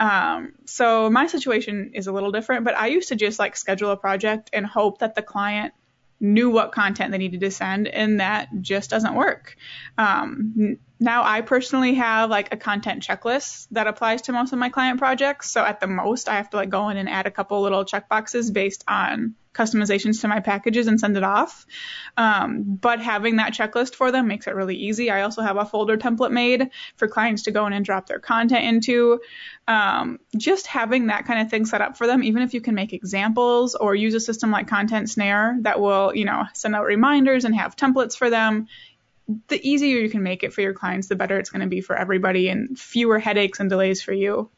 Um, 0.00 0.54
so 0.64 1.08
my 1.08 1.28
situation 1.28 1.92
is 1.94 2.08
a 2.08 2.12
little 2.12 2.32
different, 2.32 2.64
but 2.64 2.76
I 2.76 2.88
used 2.88 3.10
to 3.10 3.14
just 3.14 3.38
like 3.38 3.56
schedule 3.56 3.92
a 3.92 3.96
project 3.96 4.50
and 4.52 4.66
hope 4.66 4.98
that 4.98 5.14
the 5.14 5.22
client 5.22 5.74
knew 6.18 6.50
what 6.50 6.72
content 6.72 7.12
they 7.12 7.18
needed 7.18 7.40
to 7.40 7.50
send, 7.52 7.86
and 7.86 8.18
that 8.18 8.48
just 8.60 8.90
doesn't 8.90 9.14
work. 9.14 9.56
Um, 9.96 10.78
now 11.02 11.24
I 11.24 11.40
personally 11.40 11.94
have 11.94 12.30
like 12.30 12.52
a 12.54 12.56
content 12.56 13.02
checklist 13.02 13.66
that 13.72 13.86
applies 13.86 14.22
to 14.22 14.32
most 14.32 14.52
of 14.52 14.58
my 14.58 14.68
client 14.68 14.98
projects. 14.98 15.50
So 15.50 15.64
at 15.64 15.80
the 15.80 15.86
most, 15.86 16.28
I 16.28 16.36
have 16.36 16.50
to 16.50 16.56
like 16.56 16.70
go 16.70 16.88
in 16.88 16.96
and 16.96 17.08
add 17.08 17.26
a 17.26 17.30
couple 17.30 17.60
little 17.60 17.84
checkboxes 17.84 18.52
based 18.52 18.84
on 18.86 19.34
customizations 19.54 20.20
to 20.22 20.28
my 20.28 20.40
packages 20.40 20.86
and 20.86 20.98
send 20.98 21.16
it 21.16 21.22
off. 21.22 21.66
Um, 22.16 22.78
but 22.80 23.00
having 23.00 23.36
that 23.36 23.52
checklist 23.52 23.94
for 23.94 24.10
them 24.10 24.26
makes 24.26 24.46
it 24.46 24.54
really 24.54 24.76
easy. 24.76 25.10
I 25.10 25.22
also 25.22 25.42
have 25.42 25.56
a 25.56 25.64
folder 25.64 25.98
template 25.98 26.30
made 26.30 26.70
for 26.96 27.08
clients 27.08 27.42
to 27.42 27.50
go 27.50 27.66
in 27.66 27.72
and 27.72 27.84
drop 27.84 28.06
their 28.06 28.18
content 28.18 28.64
into. 28.64 29.20
Um, 29.68 30.18
just 30.36 30.66
having 30.66 31.08
that 31.08 31.26
kind 31.26 31.40
of 31.40 31.50
thing 31.50 31.66
set 31.66 31.82
up 31.82 31.96
for 31.96 32.06
them, 32.06 32.22
even 32.22 32.42
if 32.42 32.54
you 32.54 32.60
can 32.60 32.74
make 32.74 32.92
examples 32.92 33.74
or 33.74 33.94
use 33.94 34.14
a 34.14 34.20
system 34.20 34.50
like 34.50 34.68
Content 34.68 35.10
Snare 35.10 35.58
that 35.60 35.80
will, 35.80 36.14
you 36.14 36.24
know, 36.24 36.44
send 36.54 36.74
out 36.74 36.84
reminders 36.84 37.44
and 37.44 37.54
have 37.54 37.76
templates 37.76 38.16
for 38.16 38.30
them. 38.30 38.68
The 39.48 39.60
easier 39.68 39.98
you 39.98 40.10
can 40.10 40.22
make 40.22 40.42
it 40.42 40.52
for 40.52 40.60
your 40.60 40.74
clients, 40.74 41.08
the 41.08 41.16
better 41.16 41.38
it's 41.38 41.50
going 41.50 41.62
to 41.62 41.68
be 41.68 41.80
for 41.80 41.96
everybody 41.96 42.48
and 42.48 42.78
fewer 42.78 43.18
headaches 43.18 43.60
and 43.60 43.70
delays 43.70 44.02
for 44.02 44.12
you. 44.12 44.50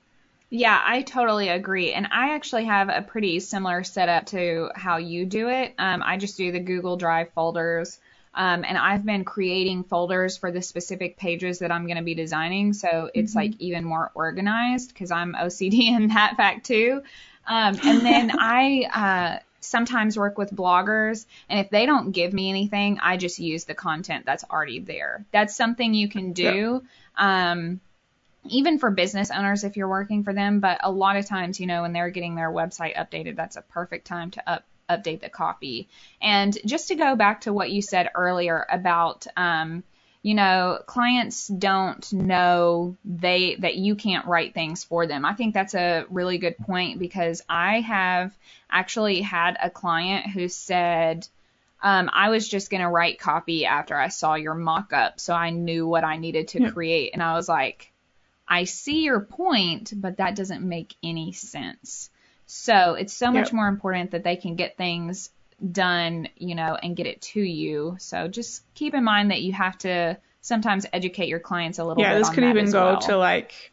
Yeah, 0.51 0.81
I 0.85 1.03
totally 1.03 1.49
agree. 1.49 1.93
And 1.93 2.07
I 2.11 2.35
actually 2.35 2.67
have 2.67 2.89
a 2.89 3.03
pretty 3.03 3.41
similar 3.41 3.83
setup 3.83 4.27
to 4.27 4.71
how 4.75 4.99
you 4.99 5.27
do 5.27 5.49
it. 5.49 5.75
Um, 5.79 6.03
I 6.05 6.17
just 6.17 6.37
do 6.37 6.53
the 6.53 6.61
Google 6.61 6.97
Drive 6.97 7.33
folders. 7.33 7.99
Um, 8.35 8.65
and 8.67 8.77
I've 8.77 9.05
been 9.05 9.25
creating 9.25 9.85
folders 9.85 10.37
for 10.37 10.51
the 10.51 10.61
specific 10.61 11.17
pages 11.17 11.61
that 11.61 11.71
I'm 11.71 11.87
going 11.87 11.97
to 11.97 12.03
be 12.03 12.15
designing. 12.15 12.73
So 12.73 13.11
it's 13.15 13.33
mm-hmm. 13.33 13.39
like 13.39 13.61
even 13.61 13.85
more 13.85 14.11
organized 14.15 14.89
because 14.89 15.11
I'm 15.11 15.35
OCD 15.35 15.89
in 15.97 16.09
that 16.09 16.37
fact 16.37 16.67
too. 16.67 17.03
Um, 17.47 17.79
and 17.83 18.01
then 18.01 18.33
I, 18.39 18.89
uh, 18.95 19.43
sometimes 19.65 20.19
work 20.19 20.39
with 20.39 20.55
bloggers 20.55 21.27
and 21.49 21.61
if 21.61 21.71
they 21.71 21.87
don't 21.87 22.13
give 22.13 22.33
me 22.33 22.51
anything, 22.51 22.99
I 23.01 23.17
just 23.17 23.39
use 23.39 23.65
the 23.65 23.75
content 23.75 24.27
that's 24.27 24.45
already 24.45 24.81
there. 24.81 25.25
That's 25.33 25.57
something 25.57 25.95
you 25.95 26.09
can 26.09 26.33
do. 26.33 26.83
Um, 27.17 27.81
even 28.47 28.79
for 28.79 28.91
business 28.91 29.31
owners 29.31 29.65
if 29.65 29.77
you're 29.77 29.89
working 29.89 30.23
for 30.23 30.33
them, 30.33 30.61
but 30.61 30.79
a 30.83 30.91
lot 30.91 31.17
of 31.17 31.27
times, 31.27 31.59
you 31.59 31.67
know, 31.67 31.83
when 31.83 31.93
they're 31.93 32.11
getting 32.11 32.35
their 32.35 32.51
website 32.51 32.97
updated, 32.97 33.37
that's 33.37 33.57
a 33.57 33.63
perfect 33.63 34.07
time 34.07 34.31
to 34.33 34.51
up, 34.51 34.65
update 34.89 35.21
the 35.21 35.29
copy. 35.29 35.89
And 36.21 36.57
just 36.67 36.89
to 36.89 36.95
go 36.95 37.17
back 37.17 37.43
to 37.43 37.53
what 37.53 37.71
you 37.71 37.81
said 37.81 38.11
earlier 38.15 38.67
about, 38.71 39.27
um, 39.37 39.83
you 40.25 40.33
know, 40.33 40.81
clients 40.87 41.49
don't 41.49 42.11
know 42.11 42.97
they 43.05 43.57
that 43.57 43.75
you 43.75 43.95
can't 43.95 44.27
write 44.27 44.55
things 44.55 44.83
for 44.83 45.07
them. 45.07 45.27
I 45.27 45.35
think 45.35 45.53
that's 45.53 45.75
a 45.75 46.07
really 46.09 46.39
good 46.39 46.57
point 46.57 46.99
because 46.99 47.43
I 47.47 47.81
have 47.81 48.35
actually 48.71 49.21
had 49.21 49.59
a 49.63 49.69
client 49.69 50.31
who 50.31 50.49
said, 50.49 51.29
um, 51.83 52.09
I 52.11 52.31
was 52.31 52.49
just 52.49 52.71
gonna 52.71 52.91
write 52.91 53.19
copy 53.19 53.67
after 53.67 53.95
I 53.95 54.09
saw 54.09 54.35
your 54.35 54.55
mock 54.55 54.95
up, 54.95 55.21
so 55.21 55.35
I 55.35 55.51
knew 55.51 55.87
what 55.87 56.05
I 56.05 56.17
needed 56.17 56.49
to 56.49 56.63
yeah. 56.63 56.71
create, 56.71 57.11
and 57.13 57.23
I 57.23 57.35
was 57.35 57.47
like, 57.47 57.93
I 58.49 58.65
see 58.65 59.03
your 59.03 59.21
point, 59.21 59.93
but 59.95 60.17
that 60.17 60.37
doesn't 60.37 60.67
make 60.67 60.95
any 61.03 61.33
sense. 61.33 62.09
So 62.47 62.95
it's 62.95 63.13
so 63.13 63.31
much 63.31 63.53
more 63.53 63.69
important 63.69 64.13
that 64.13 64.25
they 64.25 64.37
can 64.37 64.55
get 64.55 64.79
things 64.79 65.29
done, 65.71 66.29
you 66.37 66.55
know, 66.55 66.77
and 66.81 66.97
get 66.97 67.07
it 67.07 67.23
to 67.23 67.41
you. 67.41 67.97
So 67.99 68.29
just 68.29 68.63
keep 68.75 68.95
in 68.95 69.05
mind 69.05 69.31
that 69.31 69.43
you 69.43 69.53
have 69.53 69.79
to 69.79 70.19
sometimes 70.41 70.87
educate 70.93 71.29
your 71.29 71.41
clients 71.41 71.79
a 71.79 71.85
little 71.85 72.03
yeah, 72.03 72.11
bit. 72.11 72.15
Yeah, 72.15 72.19
this 72.19 72.31
could 72.31 72.45
even 72.45 72.71
go 72.71 72.85
well. 72.85 73.01
to 73.01 73.17
like 73.17 73.73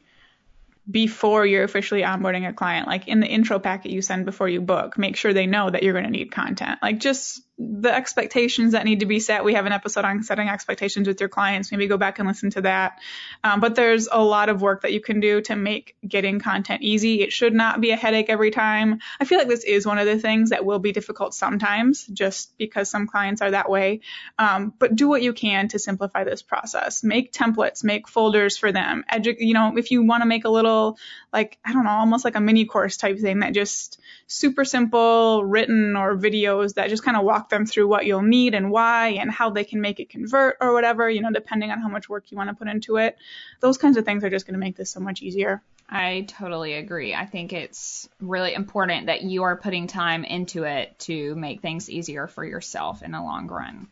before 0.89 1.45
you're 1.45 1.63
officially 1.63 2.01
onboarding 2.01 2.47
a 2.47 2.53
client, 2.53 2.87
like 2.87 3.07
in 3.07 3.19
the 3.19 3.27
intro 3.27 3.59
packet 3.59 3.91
you 3.91 4.01
send 4.01 4.25
before 4.25 4.49
you 4.49 4.61
book, 4.61 4.97
make 4.97 5.15
sure 5.15 5.33
they 5.33 5.45
know 5.45 5.69
that 5.69 5.83
you're 5.83 5.93
going 5.93 6.05
to 6.05 6.11
need 6.11 6.31
content. 6.31 6.79
Like 6.81 6.99
just 6.99 7.41
the 7.61 7.93
expectations 7.93 8.71
that 8.71 8.85
need 8.85 9.01
to 9.01 9.05
be 9.05 9.19
set. 9.19 9.43
We 9.43 9.53
have 9.53 9.65
an 9.65 9.71
episode 9.71 10.03
on 10.03 10.23
setting 10.23 10.49
expectations 10.49 11.07
with 11.07 11.19
your 11.19 11.29
clients. 11.29 11.71
Maybe 11.71 11.87
go 11.87 11.97
back 11.97 12.17
and 12.17 12.27
listen 12.27 12.49
to 12.51 12.61
that. 12.61 12.99
Um, 13.43 13.59
but 13.59 13.75
there's 13.75 14.07
a 14.11 14.23
lot 14.23 14.49
of 14.49 14.61
work 14.61 14.81
that 14.81 14.93
you 14.93 15.01
can 15.01 15.19
do 15.19 15.41
to 15.41 15.55
make 15.55 15.95
getting 16.07 16.39
content 16.39 16.81
easy. 16.81 17.21
It 17.21 17.31
should 17.31 17.53
not 17.53 17.79
be 17.79 17.91
a 17.91 17.95
headache 17.95 18.29
every 18.29 18.49
time. 18.49 18.99
I 19.19 19.25
feel 19.25 19.37
like 19.37 19.47
this 19.47 19.63
is 19.63 19.85
one 19.85 19.99
of 19.99 20.07
the 20.07 20.17
things 20.17 20.49
that 20.49 20.65
will 20.65 20.79
be 20.79 20.91
difficult 20.91 21.33
sometimes 21.33 22.05
just 22.07 22.57
because 22.57 22.89
some 22.89 23.05
clients 23.05 23.41
are 23.41 23.51
that 23.51 23.69
way. 23.69 24.01
Um, 24.39 24.73
but 24.79 24.95
do 24.95 25.07
what 25.07 25.21
you 25.21 25.33
can 25.33 25.67
to 25.69 25.79
simplify 25.79 26.23
this 26.23 26.41
process. 26.41 27.03
Make 27.03 27.31
templates, 27.31 27.83
make 27.83 28.07
folders 28.07 28.57
for 28.57 28.71
them. 28.71 29.05
Edu- 29.11 29.37
you 29.39 29.53
know, 29.53 29.77
if 29.77 29.91
you 29.91 30.03
want 30.03 30.23
to 30.23 30.27
make 30.27 30.45
a 30.45 30.49
little, 30.49 30.97
like, 31.31 31.59
I 31.63 31.73
don't 31.73 31.83
know, 31.83 31.91
almost 31.91 32.25
like 32.25 32.35
a 32.35 32.41
mini 32.41 32.65
course 32.65 32.97
type 32.97 33.19
thing 33.19 33.39
that 33.39 33.53
just 33.53 33.99
super 34.27 34.65
simple 34.65 35.43
written 35.43 35.95
or 35.95 36.15
videos 36.17 36.75
that 36.75 36.89
just 36.89 37.03
kind 37.03 37.17
of 37.17 37.23
walk 37.23 37.49
them 37.51 37.67
through 37.67 37.87
what 37.87 38.07
you'll 38.07 38.23
need 38.23 38.55
and 38.55 38.71
why 38.71 39.09
and 39.09 39.29
how 39.29 39.51
they 39.51 39.63
can 39.63 39.79
make 39.79 39.99
it 39.99 40.09
convert 40.09 40.57
or 40.59 40.73
whatever, 40.73 41.07
you 41.07 41.21
know, 41.21 41.31
depending 41.31 41.69
on 41.69 41.79
how 41.79 41.87
much 41.87 42.09
work 42.09 42.31
you 42.31 42.37
want 42.37 42.49
to 42.49 42.55
put 42.55 42.67
into 42.67 42.97
it. 42.97 43.15
Those 43.59 43.77
kinds 43.77 43.97
of 43.97 44.05
things 44.05 44.23
are 44.23 44.29
just 44.31 44.47
going 44.47 44.55
to 44.55 44.59
make 44.59 44.75
this 44.75 44.89
so 44.89 44.99
much 44.99 45.21
easier. 45.21 45.61
I 45.87 46.25
totally 46.27 46.73
agree. 46.73 47.13
I 47.13 47.25
think 47.25 47.53
it's 47.53 48.09
really 48.19 48.53
important 48.53 49.07
that 49.07 49.21
you 49.21 49.43
are 49.43 49.57
putting 49.57 49.87
time 49.87 50.23
into 50.23 50.63
it 50.63 50.97
to 50.99 51.35
make 51.35 51.61
things 51.61 51.89
easier 51.89 52.27
for 52.27 52.45
yourself 52.45 53.03
in 53.03 53.11
the 53.11 53.21
long 53.21 53.47
run. 53.47 53.87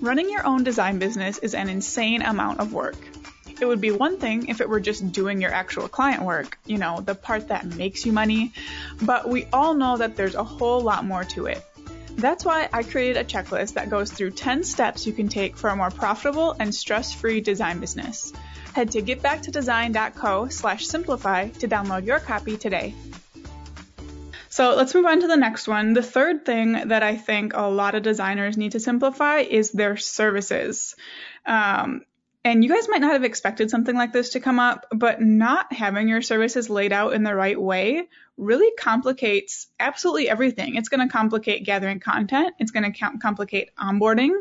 Running 0.00 0.30
your 0.30 0.46
own 0.46 0.64
design 0.64 0.98
business 0.98 1.38
is 1.38 1.54
an 1.54 1.68
insane 1.68 2.22
amount 2.22 2.60
of 2.60 2.72
work. 2.72 2.96
It 3.60 3.66
would 3.66 3.80
be 3.80 3.90
one 3.90 4.18
thing 4.18 4.48
if 4.48 4.60
it 4.60 4.68
were 4.68 4.80
just 4.80 5.12
doing 5.12 5.40
your 5.40 5.52
actual 5.52 5.88
client 5.88 6.22
work, 6.22 6.58
you 6.66 6.78
know, 6.78 7.00
the 7.00 7.14
part 7.14 7.48
that 7.48 7.64
makes 7.66 8.04
you 8.04 8.12
money, 8.12 8.52
but 9.02 9.28
we 9.28 9.44
all 9.52 9.74
know 9.74 9.96
that 9.96 10.16
there's 10.16 10.34
a 10.34 10.42
whole 10.42 10.80
lot 10.80 11.04
more 11.04 11.24
to 11.24 11.46
it. 11.46 11.64
That's 12.16 12.44
why 12.44 12.68
I 12.72 12.82
created 12.82 13.16
a 13.16 13.24
checklist 13.24 13.74
that 13.74 13.90
goes 13.90 14.10
through 14.10 14.30
10 14.32 14.64
steps 14.64 15.06
you 15.06 15.12
can 15.12 15.28
take 15.28 15.56
for 15.56 15.68
a 15.68 15.76
more 15.76 15.90
profitable 15.90 16.56
and 16.58 16.74
stress-free 16.74 17.40
design 17.40 17.80
business. 17.80 18.32
Head 18.74 18.92
to 18.92 19.02
getbacktodesign.co 19.02 20.48
slash 20.48 20.86
simplify 20.86 21.48
to 21.48 21.68
download 21.68 22.06
your 22.06 22.20
copy 22.20 22.56
today. 22.56 22.94
So 24.48 24.76
let's 24.76 24.94
move 24.94 25.06
on 25.06 25.20
to 25.20 25.26
the 25.26 25.36
next 25.36 25.66
one. 25.66 25.94
The 25.94 26.02
third 26.02 26.44
thing 26.44 26.88
that 26.88 27.02
I 27.02 27.16
think 27.16 27.54
a 27.54 27.62
lot 27.62 27.96
of 27.96 28.04
designers 28.04 28.56
need 28.56 28.72
to 28.72 28.80
simplify 28.80 29.38
is 29.38 29.72
their 29.72 29.96
services. 29.96 30.94
Um, 31.44 32.02
and 32.44 32.62
you 32.62 32.68
guys 32.68 32.88
might 32.88 33.00
not 33.00 33.12
have 33.12 33.24
expected 33.24 33.70
something 33.70 33.94
like 33.96 34.12
this 34.12 34.30
to 34.30 34.40
come 34.40 34.60
up, 34.60 34.86
but 34.90 35.20
not 35.20 35.72
having 35.72 36.08
your 36.08 36.20
services 36.20 36.68
laid 36.68 36.92
out 36.92 37.14
in 37.14 37.22
the 37.22 37.34
right 37.34 37.60
way 37.60 38.08
really 38.36 38.70
complicates 38.78 39.68
absolutely 39.80 40.28
everything. 40.28 40.74
It's 40.74 40.88
going 40.88 41.06
to 41.06 41.12
complicate 41.12 41.64
gathering 41.64 42.00
content. 42.00 42.54
It's 42.58 42.70
going 42.70 42.92
to 42.92 43.18
complicate 43.22 43.70
onboarding 43.76 44.32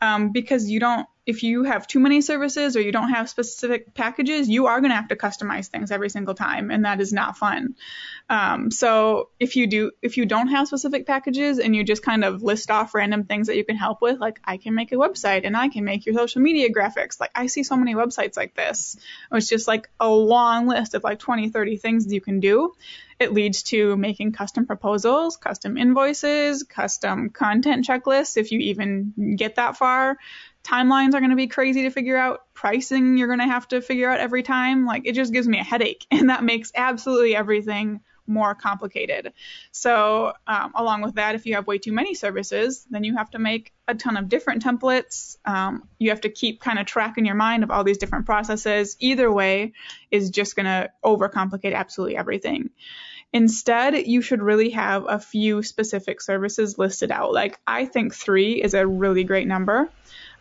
um, 0.00 0.32
because 0.32 0.68
you 0.68 0.80
don't 0.80 1.06
if 1.26 1.42
you 1.42 1.64
have 1.64 1.86
too 1.86 2.00
many 2.00 2.20
services 2.20 2.76
or 2.76 2.82
you 2.82 2.92
don't 2.92 3.08
have 3.08 3.30
specific 3.30 3.94
packages, 3.94 4.48
you 4.48 4.66
are 4.66 4.80
going 4.80 4.90
to 4.90 4.96
have 4.96 5.08
to 5.08 5.16
customize 5.16 5.68
things 5.68 5.90
every 5.90 6.10
single 6.10 6.34
time, 6.34 6.70
and 6.70 6.84
that 6.84 7.00
is 7.00 7.12
not 7.12 7.38
fun. 7.38 7.76
Um, 8.28 8.70
so 8.70 9.30
if 9.40 9.56
you 9.56 9.66
do, 9.66 9.90
if 10.02 10.18
you 10.18 10.26
don't 10.26 10.48
have 10.48 10.66
specific 10.66 11.06
packages 11.06 11.58
and 11.58 11.74
you 11.74 11.82
just 11.82 12.02
kind 12.02 12.24
of 12.24 12.42
list 12.42 12.70
off 12.70 12.94
random 12.94 13.24
things 13.24 13.46
that 13.46 13.56
you 13.56 13.64
can 13.64 13.76
help 13.76 14.02
with, 14.02 14.18
like 14.18 14.38
I 14.44 14.58
can 14.58 14.74
make 14.74 14.92
a 14.92 14.96
website 14.96 15.42
and 15.44 15.56
I 15.56 15.68
can 15.68 15.84
make 15.84 16.04
your 16.04 16.14
social 16.14 16.42
media 16.42 16.70
graphics. 16.70 17.18
Like 17.18 17.30
I 17.34 17.46
see 17.46 17.62
so 17.62 17.76
many 17.76 17.94
websites 17.94 18.36
like 18.36 18.54
this. 18.54 18.96
It's 19.32 19.48
just 19.48 19.66
like 19.66 19.88
a 20.00 20.08
long 20.08 20.66
list 20.66 20.94
of 20.94 21.04
like 21.04 21.18
20, 21.18 21.50
30 21.50 21.76
things 21.78 22.12
you 22.12 22.20
can 22.20 22.40
do. 22.40 22.74
It 23.18 23.32
leads 23.32 23.62
to 23.64 23.96
making 23.96 24.32
custom 24.32 24.66
proposals, 24.66 25.36
custom 25.36 25.78
invoices, 25.78 26.64
custom 26.64 27.30
content 27.30 27.86
checklists 27.86 28.36
if 28.36 28.50
you 28.52 28.58
even 28.58 29.36
get 29.36 29.56
that 29.56 29.76
far 29.76 30.18
timelines 30.64 31.14
are 31.14 31.20
going 31.20 31.30
to 31.30 31.36
be 31.36 31.46
crazy 31.46 31.82
to 31.82 31.90
figure 31.90 32.16
out. 32.16 32.40
Pricing 32.54 33.18
you're 33.18 33.26
going 33.28 33.40
to 33.40 33.46
have 33.46 33.68
to 33.68 33.80
figure 33.80 34.08
out 34.10 34.20
every 34.20 34.42
time. 34.42 34.86
Like 34.86 35.02
it 35.06 35.12
just 35.12 35.32
gives 35.32 35.46
me 35.46 35.58
a 35.58 35.64
headache, 35.64 36.06
and 36.10 36.30
that 36.30 36.42
makes 36.42 36.72
absolutely 36.74 37.36
everything 37.36 38.00
more 38.26 38.54
complicated. 38.54 39.32
So, 39.70 40.32
um, 40.46 40.72
along 40.74 41.02
with 41.02 41.16
that, 41.16 41.34
if 41.34 41.46
you 41.46 41.54
have 41.56 41.66
way 41.66 41.78
too 41.78 41.92
many 41.92 42.14
services, 42.14 42.86
then 42.90 43.04
you 43.04 43.16
have 43.16 43.30
to 43.32 43.38
make 43.38 43.72
a 43.86 43.94
ton 43.94 44.16
of 44.16 44.28
different 44.28 44.64
templates. 44.64 45.36
Um, 45.44 45.88
you 45.98 46.10
have 46.10 46.22
to 46.22 46.30
keep 46.30 46.60
kind 46.60 46.78
of 46.78 46.86
track 46.86 47.18
in 47.18 47.24
your 47.24 47.34
mind 47.34 47.64
of 47.64 47.70
all 47.70 47.84
these 47.84 47.98
different 47.98 48.26
processes. 48.26 48.96
Either 48.98 49.30
way 49.30 49.74
is 50.10 50.30
just 50.30 50.56
going 50.56 50.66
to 50.66 50.90
overcomplicate 51.04 51.74
absolutely 51.74 52.16
everything. 52.16 52.70
Instead, 53.32 54.06
you 54.06 54.22
should 54.22 54.40
really 54.40 54.70
have 54.70 55.04
a 55.08 55.18
few 55.18 55.62
specific 55.62 56.20
services 56.20 56.78
listed 56.78 57.10
out. 57.10 57.32
Like, 57.32 57.58
I 57.66 57.84
think 57.84 58.14
three 58.14 58.62
is 58.62 58.74
a 58.74 58.86
really 58.86 59.24
great 59.24 59.48
number. 59.48 59.90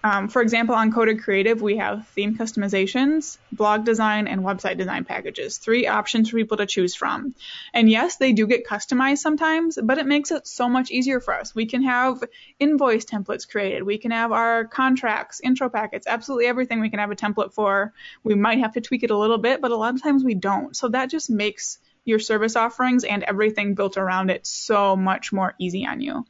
Um, 0.05 0.27
for 0.27 0.41
example, 0.41 0.75
on 0.75 0.91
Coded 0.91 1.23
Creative, 1.23 1.61
we 1.61 1.77
have 1.77 2.05
theme 2.09 2.37
customizations, 2.37 3.37
blog 3.53 3.85
design, 3.85 4.27
and 4.27 4.41
website 4.41 4.77
design 4.77 5.05
packages. 5.05 5.57
Three 5.57 5.87
options 5.87 6.29
for 6.29 6.35
people 6.35 6.57
to 6.57 6.65
choose 6.65 6.93
from. 6.93 7.33
And 7.73 7.89
yes, 7.89 8.17
they 8.17 8.33
do 8.33 8.45
get 8.45 8.67
customized 8.67 9.19
sometimes, 9.19 9.79
but 9.81 9.99
it 9.99 10.05
makes 10.05 10.31
it 10.31 10.45
so 10.45 10.67
much 10.67 10.91
easier 10.91 11.21
for 11.21 11.33
us. 11.33 11.55
We 11.55 11.67
can 11.67 11.83
have 11.83 12.21
invoice 12.59 13.05
templates 13.05 13.49
created. 13.49 13.83
We 13.83 13.97
can 13.97 14.11
have 14.11 14.33
our 14.33 14.65
contracts, 14.65 15.39
intro 15.41 15.69
packets, 15.69 16.05
absolutely 16.05 16.47
everything 16.47 16.81
we 16.81 16.89
can 16.89 16.99
have 16.99 17.11
a 17.11 17.15
template 17.15 17.53
for. 17.53 17.93
We 18.25 18.35
might 18.35 18.59
have 18.59 18.73
to 18.73 18.81
tweak 18.81 19.03
it 19.03 19.11
a 19.11 19.17
little 19.17 19.37
bit, 19.37 19.61
but 19.61 19.71
a 19.71 19.77
lot 19.77 19.95
of 19.95 20.03
times 20.03 20.21
we 20.21 20.35
don't. 20.35 20.75
So 20.75 20.89
that 20.89 21.11
just 21.11 21.29
makes 21.29 21.79
your 22.03 22.19
service 22.19 22.57
offerings 22.57 23.05
and 23.05 23.23
everything 23.23 23.75
built 23.75 23.95
around 23.95 24.31
it 24.31 24.45
so 24.45 24.97
much 24.97 25.31
more 25.31 25.55
easy 25.57 25.85
on 25.85 26.01
you. 26.01 26.25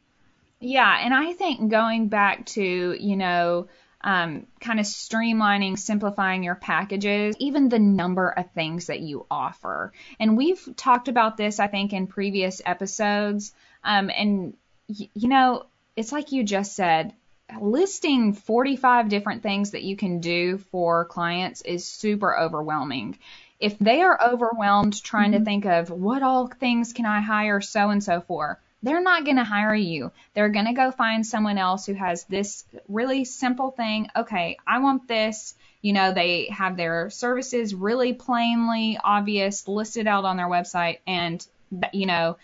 Yeah, 0.65 0.97
and 1.01 1.13
I 1.13 1.33
think 1.33 1.69
going 1.69 2.07
back 2.07 2.45
to, 2.47 2.95
you 2.97 3.17
know, 3.17 3.67
um, 3.99 4.47
kind 4.61 4.79
of 4.79 4.85
streamlining, 4.85 5.77
simplifying 5.77 6.41
your 6.41 6.55
packages, 6.55 7.35
even 7.37 7.67
the 7.67 7.79
number 7.79 8.29
of 8.29 8.49
things 8.51 8.85
that 8.85 9.01
you 9.01 9.25
offer. 9.29 9.91
And 10.21 10.37
we've 10.37 10.65
talked 10.77 11.09
about 11.09 11.35
this, 11.35 11.59
I 11.59 11.67
think, 11.67 11.91
in 11.91 12.07
previous 12.07 12.61
episodes. 12.65 13.53
Um, 13.83 14.09
and, 14.09 14.55
y- 14.87 15.09
you 15.13 15.27
know, 15.27 15.65
it's 15.97 16.13
like 16.13 16.31
you 16.31 16.45
just 16.45 16.77
said, 16.77 17.13
listing 17.59 18.31
45 18.31 19.09
different 19.09 19.43
things 19.43 19.71
that 19.71 19.83
you 19.83 19.97
can 19.97 20.21
do 20.21 20.59
for 20.71 21.03
clients 21.03 21.61
is 21.61 21.85
super 21.85 22.37
overwhelming. 22.37 23.17
If 23.59 23.77
they 23.79 24.01
are 24.01 24.31
overwhelmed 24.31 25.03
trying 25.03 25.31
mm-hmm. 25.31 25.39
to 25.39 25.45
think 25.45 25.65
of 25.65 25.89
what 25.89 26.23
all 26.23 26.47
things 26.47 26.93
can 26.93 27.05
I 27.05 27.19
hire 27.19 27.59
so 27.59 27.89
and 27.89 28.01
so 28.01 28.21
for, 28.21 28.61
they're 28.83 29.01
not 29.01 29.23
going 29.23 29.37
to 29.37 29.43
hire 29.43 29.73
you. 29.73 30.11
They're 30.33 30.49
going 30.49 30.65
to 30.65 30.73
go 30.73 30.91
find 30.91 31.25
someone 31.25 31.57
else 31.57 31.85
who 31.85 31.93
has 31.93 32.25
this 32.25 32.65
really 32.87 33.23
simple 33.23 33.71
thing. 33.71 34.09
Okay, 34.15 34.57
I 34.67 34.79
want 34.79 35.07
this. 35.07 35.55
You 35.81 35.93
know, 35.93 36.13
they 36.13 36.47
have 36.51 36.77
their 36.77 37.09
services 37.09 37.73
really 37.73 38.13
plainly 38.13 38.99
obvious 39.03 39.67
listed 39.67 40.05
out 40.05 40.25
on 40.25 40.37
their 40.37 40.47
website 40.47 40.99
and 41.07 41.45
you 41.91 42.05
know, 42.05 42.37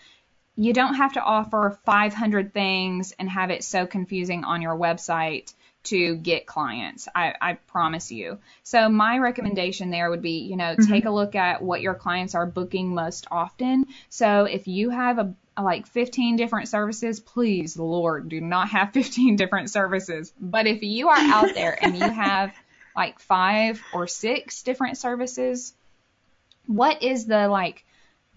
you 0.56 0.72
don't 0.72 0.94
have 0.94 1.12
to 1.12 1.22
offer 1.22 1.78
500 1.84 2.52
things 2.52 3.12
and 3.18 3.30
have 3.30 3.50
it 3.50 3.62
so 3.62 3.86
confusing 3.86 4.44
on 4.44 4.60
your 4.60 4.76
website 4.76 5.54
to 5.82 6.16
get 6.16 6.46
clients. 6.46 7.08
I, 7.14 7.34
I 7.40 7.52
promise 7.54 8.12
you. 8.12 8.38
So 8.62 8.88
my 8.88 9.18
recommendation 9.18 9.90
there 9.90 10.10
would 10.10 10.22
be, 10.22 10.40
you 10.40 10.56
know, 10.56 10.76
mm-hmm. 10.76 10.92
take 10.92 11.06
a 11.06 11.10
look 11.10 11.34
at 11.34 11.62
what 11.62 11.80
your 11.80 11.94
clients 11.94 12.34
are 12.34 12.46
booking 12.46 12.94
most 12.94 13.26
often. 13.30 13.86
So 14.08 14.44
if 14.44 14.68
you 14.68 14.90
have 14.90 15.18
a 15.18 15.34
like 15.60 15.86
15 15.86 16.36
different 16.36 16.68
services, 16.68 17.20
please, 17.20 17.78
Lord, 17.78 18.28
do 18.28 18.40
not 18.40 18.68
have 18.70 18.92
15 18.94 19.36
different 19.36 19.70
services. 19.70 20.32
But 20.38 20.66
if 20.66 20.82
you 20.82 21.08
are 21.08 21.18
out 21.18 21.54
there 21.54 21.78
and 21.82 21.96
you 21.96 22.08
have 22.08 22.54
like 22.96 23.18
five 23.18 23.82
or 23.94 24.06
six 24.06 24.62
different 24.62 24.98
services, 24.98 25.72
what 26.66 27.02
is 27.02 27.26
the 27.26 27.48
like 27.48 27.84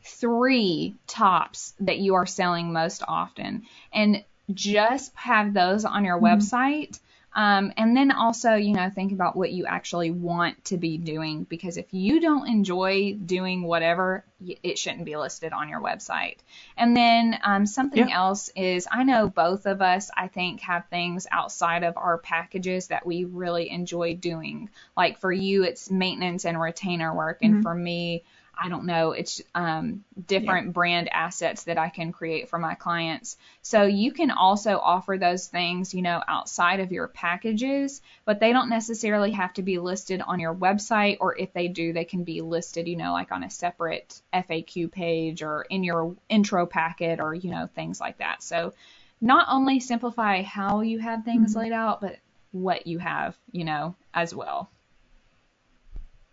three 0.05 0.95
tops 1.07 1.73
that 1.81 1.99
you 1.99 2.15
are 2.15 2.25
selling 2.25 2.71
most 2.71 3.03
often? 3.05 3.63
And 3.91 4.23
just 4.53 5.13
have 5.15 5.53
those 5.53 5.85
on 5.85 6.05
your 6.05 6.17
mm-hmm. 6.17 6.37
website 6.37 6.99
um, 7.35 7.73
and 7.77 7.97
then 7.97 8.11
also, 8.11 8.53
you 8.53 8.73
know, 8.73 8.89
think 8.89 9.11
about 9.11 9.35
what 9.35 9.51
you 9.51 9.65
actually 9.65 10.11
want 10.11 10.63
to 10.65 10.77
be 10.77 10.97
doing 10.97 11.43
because 11.43 11.77
if 11.77 11.91
you 11.91 12.19
don't 12.19 12.47
enjoy 12.47 13.13
doing 13.13 13.63
whatever, 13.63 14.23
it 14.61 14.77
shouldn't 14.77 15.05
be 15.05 15.15
listed 15.15 15.51
on 15.51 15.69
your 15.69 15.81
website. 15.81 16.37
And 16.77 16.95
then 16.95 17.39
um, 17.43 17.65
something 17.65 18.09
yeah. 18.09 18.17
else 18.17 18.49
is 18.55 18.87
I 18.91 19.03
know 19.03 19.29
both 19.29 19.65
of 19.65 19.81
us, 19.81 20.11
I 20.15 20.27
think, 20.27 20.61
have 20.61 20.85
things 20.89 21.25
outside 21.31 21.83
of 21.83 21.97
our 21.97 22.19
packages 22.19 22.87
that 22.87 23.05
we 23.05 23.25
really 23.25 23.69
enjoy 23.69 24.15
doing. 24.15 24.69
Like 24.95 25.19
for 25.19 25.31
you, 25.31 25.63
it's 25.63 25.89
maintenance 25.89 26.45
and 26.45 26.59
retainer 26.59 27.15
work. 27.15 27.39
And 27.41 27.55
mm-hmm. 27.55 27.61
for 27.63 27.73
me, 27.73 28.23
I 28.55 28.69
don't 28.69 28.85
know, 28.85 29.11
it's 29.11 29.41
um, 29.55 30.03
different 30.27 30.67
yeah. 30.67 30.71
brand 30.73 31.09
assets 31.11 31.63
that 31.63 31.77
I 31.77 31.89
can 31.89 32.11
create 32.11 32.49
for 32.49 32.59
my 32.59 32.75
clients. 32.75 33.35
So 33.63 33.83
you 33.83 34.11
can 34.11 34.29
also 34.29 34.77
offer 34.77 35.17
those 35.17 35.47
things, 35.47 35.93
you 35.93 36.01
know, 36.03 36.21
outside 36.27 36.79
of 36.79 36.91
your 36.91 37.07
packages, 37.07 38.01
but 38.25 38.39
they 38.39 38.53
don't 38.53 38.69
necessarily 38.69 39.31
have 39.31 39.53
to 39.53 39.63
be 39.63 39.79
listed 39.79 40.21
on 40.21 40.39
your 40.39 40.53
website, 40.53 41.17
or 41.19 41.37
if 41.37 41.51
they 41.53 41.67
do, 41.67 41.93
they 41.93 42.05
can 42.05 42.23
be 42.23 42.41
listed, 42.41 42.87
you 42.87 42.95
know, 42.95 43.11
like 43.13 43.31
on 43.31 43.43
a 43.43 43.49
separate 43.49 44.21
FAQ 44.33 44.91
page 44.91 45.41
or 45.41 45.65
in 45.69 45.83
your 45.83 46.15
intro 46.29 46.65
packet 46.65 47.19
or, 47.19 47.33
you 47.33 47.49
know, 47.49 47.67
things 47.73 47.99
like 47.99 48.19
that. 48.19 48.43
So 48.43 48.73
not 49.19 49.47
only 49.49 49.79
simplify 49.79 50.43
how 50.43 50.81
you 50.81 50.99
have 50.99 51.23
things 51.23 51.51
mm-hmm. 51.51 51.61
laid 51.61 51.71
out, 51.71 52.01
but 52.01 52.17
what 52.51 52.85
you 52.85 52.99
have, 52.99 53.35
you 53.51 53.63
know, 53.63 53.95
as 54.13 54.35
well. 54.35 54.69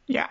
Yeah, 0.06 0.28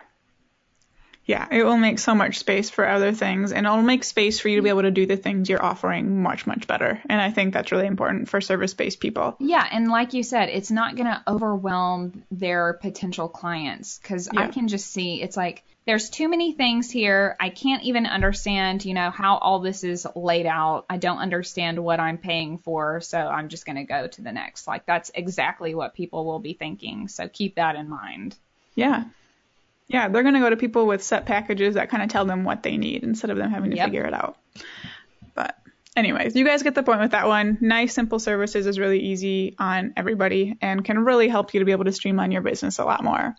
yeah, 1.30 1.48
it 1.52 1.64
will 1.64 1.78
make 1.78 2.00
so 2.00 2.16
much 2.16 2.40
space 2.40 2.72
for 2.72 2.90
other 2.90 3.12
things 3.12 3.52
and 3.52 3.68
it'll 3.68 3.84
make 3.84 4.04
space 4.04 4.40
for 4.40 4.50
you 4.50 4.56
to 4.56 4.64
be 4.64 4.70
able 4.70 4.82
to 4.82 4.90
do 4.90 5.06
the 5.06 5.16
things 5.16 5.48
you're 5.48 5.64
offering 5.64 6.24
much, 6.24 6.48
much 6.48 6.66
better. 6.66 7.00
And 7.08 7.22
I 7.22 7.30
think 7.30 7.54
that's 7.54 7.72
really 7.72 7.86
important 7.86 8.30
for 8.30 8.42
service 8.42 8.74
based 8.74 9.00
people. 9.00 9.36
Yeah. 9.40 9.64
And 9.72 9.92
like 9.92 10.16
you 10.16 10.24
said, 10.24 10.50
it's 10.50 10.72
not 10.72 10.96
going 10.96 11.06
to 11.06 11.22
overwhelm 11.28 12.24
their 12.32 12.74
potential 12.74 13.30
clients 13.30 14.00
because 14.00 14.28
yeah. 14.34 14.42
I 14.42 14.48
can 14.48 14.70
just 14.70 14.88
see 14.88 15.22
it's 15.22 15.38
like 15.38 15.62
there's 15.86 16.10
too 16.10 16.30
many 16.30 16.54
things 16.54 16.90
here. 16.90 17.36
I 17.40 17.50
can't 17.50 17.84
even 17.84 18.08
understand, 18.08 18.84
you 18.84 18.96
know, 18.96 19.12
how 19.12 19.38
all 19.38 19.60
this 19.60 19.84
is 19.84 20.08
laid 20.16 20.48
out. 20.48 20.86
I 20.90 20.98
don't 20.98 21.20
understand 21.20 21.78
what 21.78 22.00
I'm 22.00 22.18
paying 22.18 22.58
for. 22.58 23.02
So 23.02 23.20
I'm 23.20 23.50
just 23.50 23.68
going 23.68 23.76
to 23.76 23.84
go 23.84 24.08
to 24.08 24.22
the 24.24 24.32
next. 24.32 24.68
Like 24.68 24.88
that's 24.88 25.12
exactly 25.14 25.76
what 25.76 25.94
people 25.94 26.26
will 26.26 26.40
be 26.40 26.54
thinking. 26.54 27.08
So 27.08 27.28
keep 27.28 27.54
that 27.58 27.76
in 27.76 27.88
mind. 27.88 28.36
Yeah. 28.74 29.04
Yeah, 29.90 30.08
they're 30.08 30.22
going 30.22 30.36
to 30.36 30.40
go 30.40 30.50
to 30.50 30.56
people 30.56 30.86
with 30.86 31.04
set 31.04 31.26
packages 31.26 31.74
that 31.74 31.90
kind 31.90 32.04
of 32.04 32.10
tell 32.10 32.24
them 32.24 32.44
what 32.44 32.64
they 32.64 32.78
need 32.78 33.04
instead 33.04 33.32
of 33.32 33.38
them 33.38 33.50
having 33.50 33.72
to 33.72 33.78
yep. 33.78 33.88
figure 33.88 34.06
it 34.06 34.14
out. 34.14 34.38
But 35.34 35.58
anyways, 35.98 36.36
you 36.36 36.46
guys 36.46 36.62
get 36.62 36.76
the 36.76 36.84
point 36.84 37.02
with 37.02 37.12
that 37.12 37.28
one. 37.28 37.58
Nice, 37.60 37.96
simple 37.96 38.20
services 38.20 38.68
is 38.68 38.78
really 38.78 39.00
easy 39.00 39.56
on 39.58 39.94
everybody 39.98 40.58
and 40.62 40.86
can 40.86 41.00
really 41.04 41.28
help 41.28 41.56
you 41.56 41.60
to 41.60 41.66
be 41.66 41.72
able 41.72 41.86
to 41.86 41.92
streamline 41.92 42.32
your 42.32 42.44
business 42.44 42.78
a 42.78 42.86
lot 42.86 43.04
more. 43.04 43.36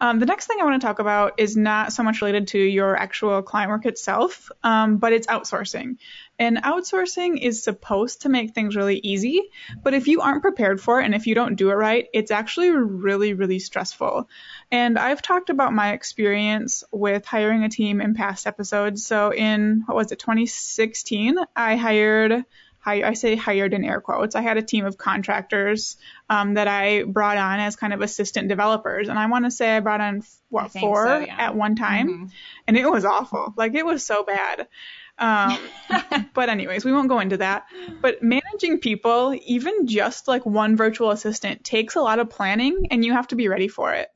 Um, 0.00 0.18
the 0.18 0.26
next 0.26 0.46
thing 0.46 0.58
I 0.60 0.64
want 0.64 0.80
to 0.80 0.86
talk 0.86 0.98
about 0.98 1.34
is 1.38 1.56
not 1.56 1.92
so 1.92 2.02
much 2.02 2.20
related 2.20 2.48
to 2.48 2.58
your 2.58 2.96
actual 2.96 3.42
client 3.42 3.70
work 3.70 3.86
itself, 3.86 4.50
um, 4.62 4.96
but 4.96 5.12
it's 5.12 5.26
outsourcing. 5.26 5.98
And 6.38 6.58
outsourcing 6.58 7.40
is 7.40 7.62
supposed 7.62 8.22
to 8.22 8.28
make 8.28 8.54
things 8.54 8.74
really 8.74 8.98
easy, 8.98 9.42
but 9.82 9.94
if 9.94 10.08
you 10.08 10.20
aren't 10.20 10.42
prepared 10.42 10.80
for 10.80 11.00
it 11.00 11.04
and 11.04 11.14
if 11.14 11.26
you 11.26 11.34
don't 11.34 11.54
do 11.54 11.70
it 11.70 11.74
right, 11.74 12.06
it's 12.12 12.32
actually 12.32 12.70
really, 12.70 13.34
really 13.34 13.60
stressful. 13.60 14.28
And 14.74 14.98
I've 14.98 15.22
talked 15.22 15.50
about 15.50 15.72
my 15.72 15.92
experience 15.92 16.82
with 16.90 17.24
hiring 17.24 17.62
a 17.62 17.68
team 17.68 18.00
in 18.00 18.12
past 18.12 18.44
episodes. 18.44 19.06
So 19.06 19.32
in, 19.32 19.84
what 19.86 19.94
was 19.94 20.10
it, 20.10 20.18
2016, 20.18 21.38
I 21.54 21.76
hired 21.76 22.44
I 22.86 23.14
say 23.14 23.34
hired 23.34 23.72
in 23.72 23.82
air 23.82 24.00
quotes. 24.00 24.34
I 24.34 24.42
had 24.42 24.58
a 24.58 24.62
team 24.62 24.84
of 24.84 24.98
contractors 24.98 25.96
um, 26.28 26.54
that 26.54 26.68
I 26.68 27.04
brought 27.04 27.38
on 27.38 27.60
as 27.60 27.76
kind 27.76 27.94
of 27.94 28.02
assistant 28.02 28.48
developers, 28.48 29.08
and 29.08 29.18
I 29.18 29.24
want 29.24 29.46
to 29.46 29.50
say 29.50 29.74
I 29.74 29.80
brought 29.80 30.02
on 30.02 30.22
what 30.50 30.70
four 30.70 31.06
so, 31.06 31.18
yeah. 31.20 31.34
at 31.38 31.56
one 31.56 31.76
time, 31.76 32.08
mm-hmm. 32.08 32.26
and 32.66 32.76
it 32.76 32.90
was 32.90 33.06
awful. 33.06 33.54
Like 33.56 33.74
it 33.74 33.86
was 33.86 34.04
so 34.04 34.22
bad. 34.22 34.68
Um, 35.18 35.58
but 36.34 36.48
anyways, 36.48 36.84
we 36.84 36.92
won't 36.92 37.08
go 37.08 37.20
into 37.20 37.38
that. 37.38 37.64
But 38.02 38.22
managing 38.22 38.80
people, 38.80 39.34
even 39.46 39.86
just 39.86 40.28
like 40.28 40.44
one 40.44 40.76
virtual 40.76 41.10
assistant, 41.10 41.64
takes 41.64 41.96
a 41.96 42.02
lot 42.02 42.18
of 42.18 42.28
planning, 42.28 42.88
and 42.90 43.02
you 43.02 43.12
have 43.14 43.28
to 43.28 43.36
be 43.36 43.48
ready 43.48 43.68
for 43.68 43.94
it. 43.94 44.10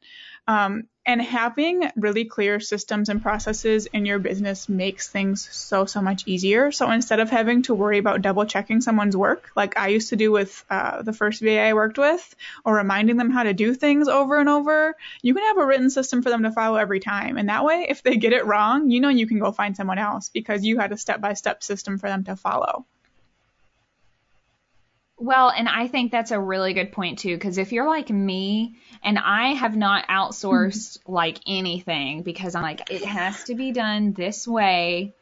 Um, 0.49 0.89
and 1.05 1.23
having 1.23 1.91
really 1.97 2.25
clear 2.25 2.59
systems 2.59 3.09
and 3.09 3.23
processes 3.23 3.87
in 3.87 4.05
your 4.05 4.19
business 4.19 4.69
makes 4.69 5.09
things 5.09 5.49
so, 5.51 5.85
so 5.85 6.03
much 6.03 6.25
easier. 6.27 6.73
So 6.73 6.91
instead 6.91 7.21
of 7.21 7.31
having 7.31 7.63
to 7.63 7.75
worry 7.75 7.99
about 7.99 8.23
double 8.23 8.45
checking 8.45 8.81
someone's 8.81 9.17
work, 9.17 9.51
like 9.55 9.79
I 9.79 9.89
used 9.89 10.11
to 10.11 10.17
do 10.17 10.33
with 10.33 10.65
uh, 10.69 11.03
the 11.03 11.13
first 11.13 11.41
VA 11.41 11.61
I 11.61 11.75
worked 11.75 11.99
with, 11.99 12.35
or 12.65 12.77
reminding 12.77 13.17
them 13.17 13.31
how 13.31 13.43
to 13.43 13.55
do 13.55 13.75
things 13.75 14.09
over 14.09 14.39
and 14.39 14.49
over, 14.49 14.97
you 15.23 15.35
can 15.35 15.45
have 15.45 15.59
a 15.59 15.67
written 15.67 15.91
system 15.91 16.23
for 16.23 16.31
them 16.31 16.43
to 16.43 16.53
follow 16.53 16.77
every 16.77 17.01
time. 17.01 17.39
And 17.39 17.49
that 17.49 17.65
way, 17.65 17.87
if 17.89 18.03
they 18.03 18.17
get 18.17 18.33
it 18.33 18.47
wrong, 18.47 18.91
you 18.91 19.01
know 19.01 19.09
you 19.09 19.27
can 19.27 19.39
go 19.39 19.53
find 19.53 19.77
someone 19.77 19.99
else 19.99 20.31
because 20.31 20.65
you 20.65 20.79
had 20.79 20.93
a 20.93 20.99
step 20.99 21.21
by 21.21 21.35
step 21.35 21.63
system 21.63 21.99
for 21.99 22.09
them 22.09 22.25
to 22.25 22.37
follow. 22.37 22.87
Well, 25.20 25.50
and 25.50 25.68
I 25.68 25.88
think 25.88 26.12
that's 26.12 26.31
a 26.31 26.38
really 26.38 26.74
good 26.74 26.92
point 26.92 27.18
too, 27.18 27.35
because 27.35 27.59
if 27.59 27.72
you're 27.72 27.88
like 27.88 28.09
me 28.09 28.76
and 29.02 29.18
I 29.18 29.54
have 29.54 29.76
not 29.76 30.07
outsourced 30.07 30.98
like 31.09 31.38
anything 31.46 32.22
because 32.22 32.54
I'm 32.54 32.62
like, 32.62 32.90
it 32.90 33.04
has 33.04 33.44
to 33.44 33.57
be 33.57 33.72
done 33.72 34.12
this 34.12 34.46
way. 34.46 35.14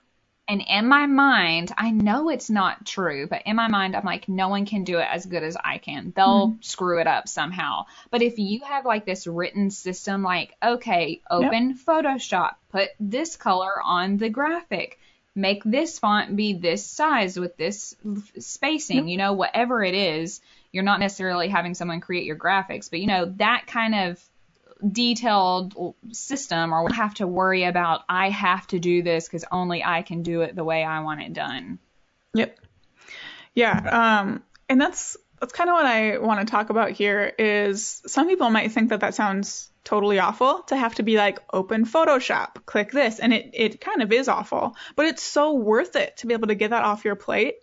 And 0.48 0.62
in 0.68 0.86
my 0.86 1.06
mind, 1.06 1.72
I 1.76 1.90
know 1.90 2.28
it's 2.28 2.50
not 2.50 2.86
true, 2.86 3.26
but 3.26 3.42
in 3.46 3.56
my 3.56 3.66
mind, 3.66 3.96
I'm 3.96 4.04
like, 4.04 4.28
no 4.28 4.48
one 4.48 4.64
can 4.64 4.84
do 4.84 4.98
it 4.98 5.08
as 5.10 5.26
good 5.26 5.42
as 5.42 5.56
I 5.56 5.78
can. 5.78 6.12
They'll 6.14 6.48
mm-hmm. 6.50 6.60
screw 6.60 7.00
it 7.00 7.08
up 7.08 7.26
somehow. 7.26 7.86
But 8.10 8.22
if 8.22 8.38
you 8.38 8.60
have 8.60 8.84
like 8.84 9.04
this 9.04 9.26
written 9.26 9.70
system, 9.70 10.22
like, 10.22 10.54
okay, 10.62 11.20
open 11.28 11.70
yep. 11.70 11.78
Photoshop, 11.84 12.54
put 12.70 12.90
this 13.00 13.36
color 13.36 13.82
on 13.82 14.18
the 14.18 14.28
graphic, 14.28 15.00
make 15.36 15.62
this 15.64 15.98
font 15.98 16.34
be 16.34 16.54
this 16.54 16.84
size 16.84 17.38
with 17.38 17.56
this 17.56 17.94
spacing, 18.38 19.06
you 19.06 19.18
know, 19.18 19.34
whatever 19.34 19.84
it 19.84 19.94
is. 19.94 20.40
You're 20.72 20.82
not 20.82 20.98
necessarily 20.98 21.48
having 21.48 21.74
someone 21.74 22.00
create 22.00 22.24
your 22.24 22.36
graphics, 22.36 22.90
but 22.90 23.00
you 23.00 23.06
know, 23.06 23.26
that 23.36 23.66
kind 23.66 23.94
of 23.94 24.24
detailed 24.92 25.94
system 26.12 26.72
or 26.72 26.92
have 26.92 27.14
to 27.14 27.26
worry 27.26 27.64
about 27.64 28.02
I 28.08 28.30
have 28.30 28.66
to 28.68 28.78
do 28.78 29.02
this 29.02 29.26
because 29.26 29.44
only 29.50 29.84
I 29.84 30.02
can 30.02 30.22
do 30.22 30.42
it 30.42 30.54
the 30.54 30.64
way 30.64 30.82
I 30.82 31.00
want 31.00 31.22
it 31.22 31.32
done. 31.32 31.78
Yep. 32.34 32.58
Yeah. 33.54 34.20
Um, 34.20 34.42
and 34.68 34.80
that's 34.80 35.16
that's 35.40 35.52
kind 35.52 35.68
of 35.68 35.74
what 35.74 35.86
I 35.86 36.18
want 36.18 36.40
to 36.40 36.50
talk 36.50 36.70
about 36.70 36.92
here 36.92 37.32
is 37.38 38.02
some 38.06 38.28
people 38.28 38.50
might 38.50 38.72
think 38.72 38.90
that 38.90 39.00
that 39.00 39.14
sounds 39.14 39.70
totally 39.86 40.18
awful 40.18 40.62
to 40.64 40.76
have 40.76 40.96
to 40.96 41.04
be 41.04 41.16
like 41.16 41.38
open 41.52 41.84
Photoshop, 41.84 42.66
click 42.66 42.90
this, 42.90 43.20
and 43.20 43.32
it 43.32 43.50
it 43.52 43.80
kind 43.80 44.02
of 44.02 44.12
is 44.12 44.28
awful, 44.28 44.74
but 44.96 45.06
it's 45.06 45.22
so 45.22 45.54
worth 45.54 45.94
it 45.94 46.16
to 46.18 46.26
be 46.26 46.34
able 46.34 46.48
to 46.48 46.56
get 46.56 46.70
that 46.70 46.82
off 46.82 47.04
your 47.04 47.14
plate. 47.14 47.54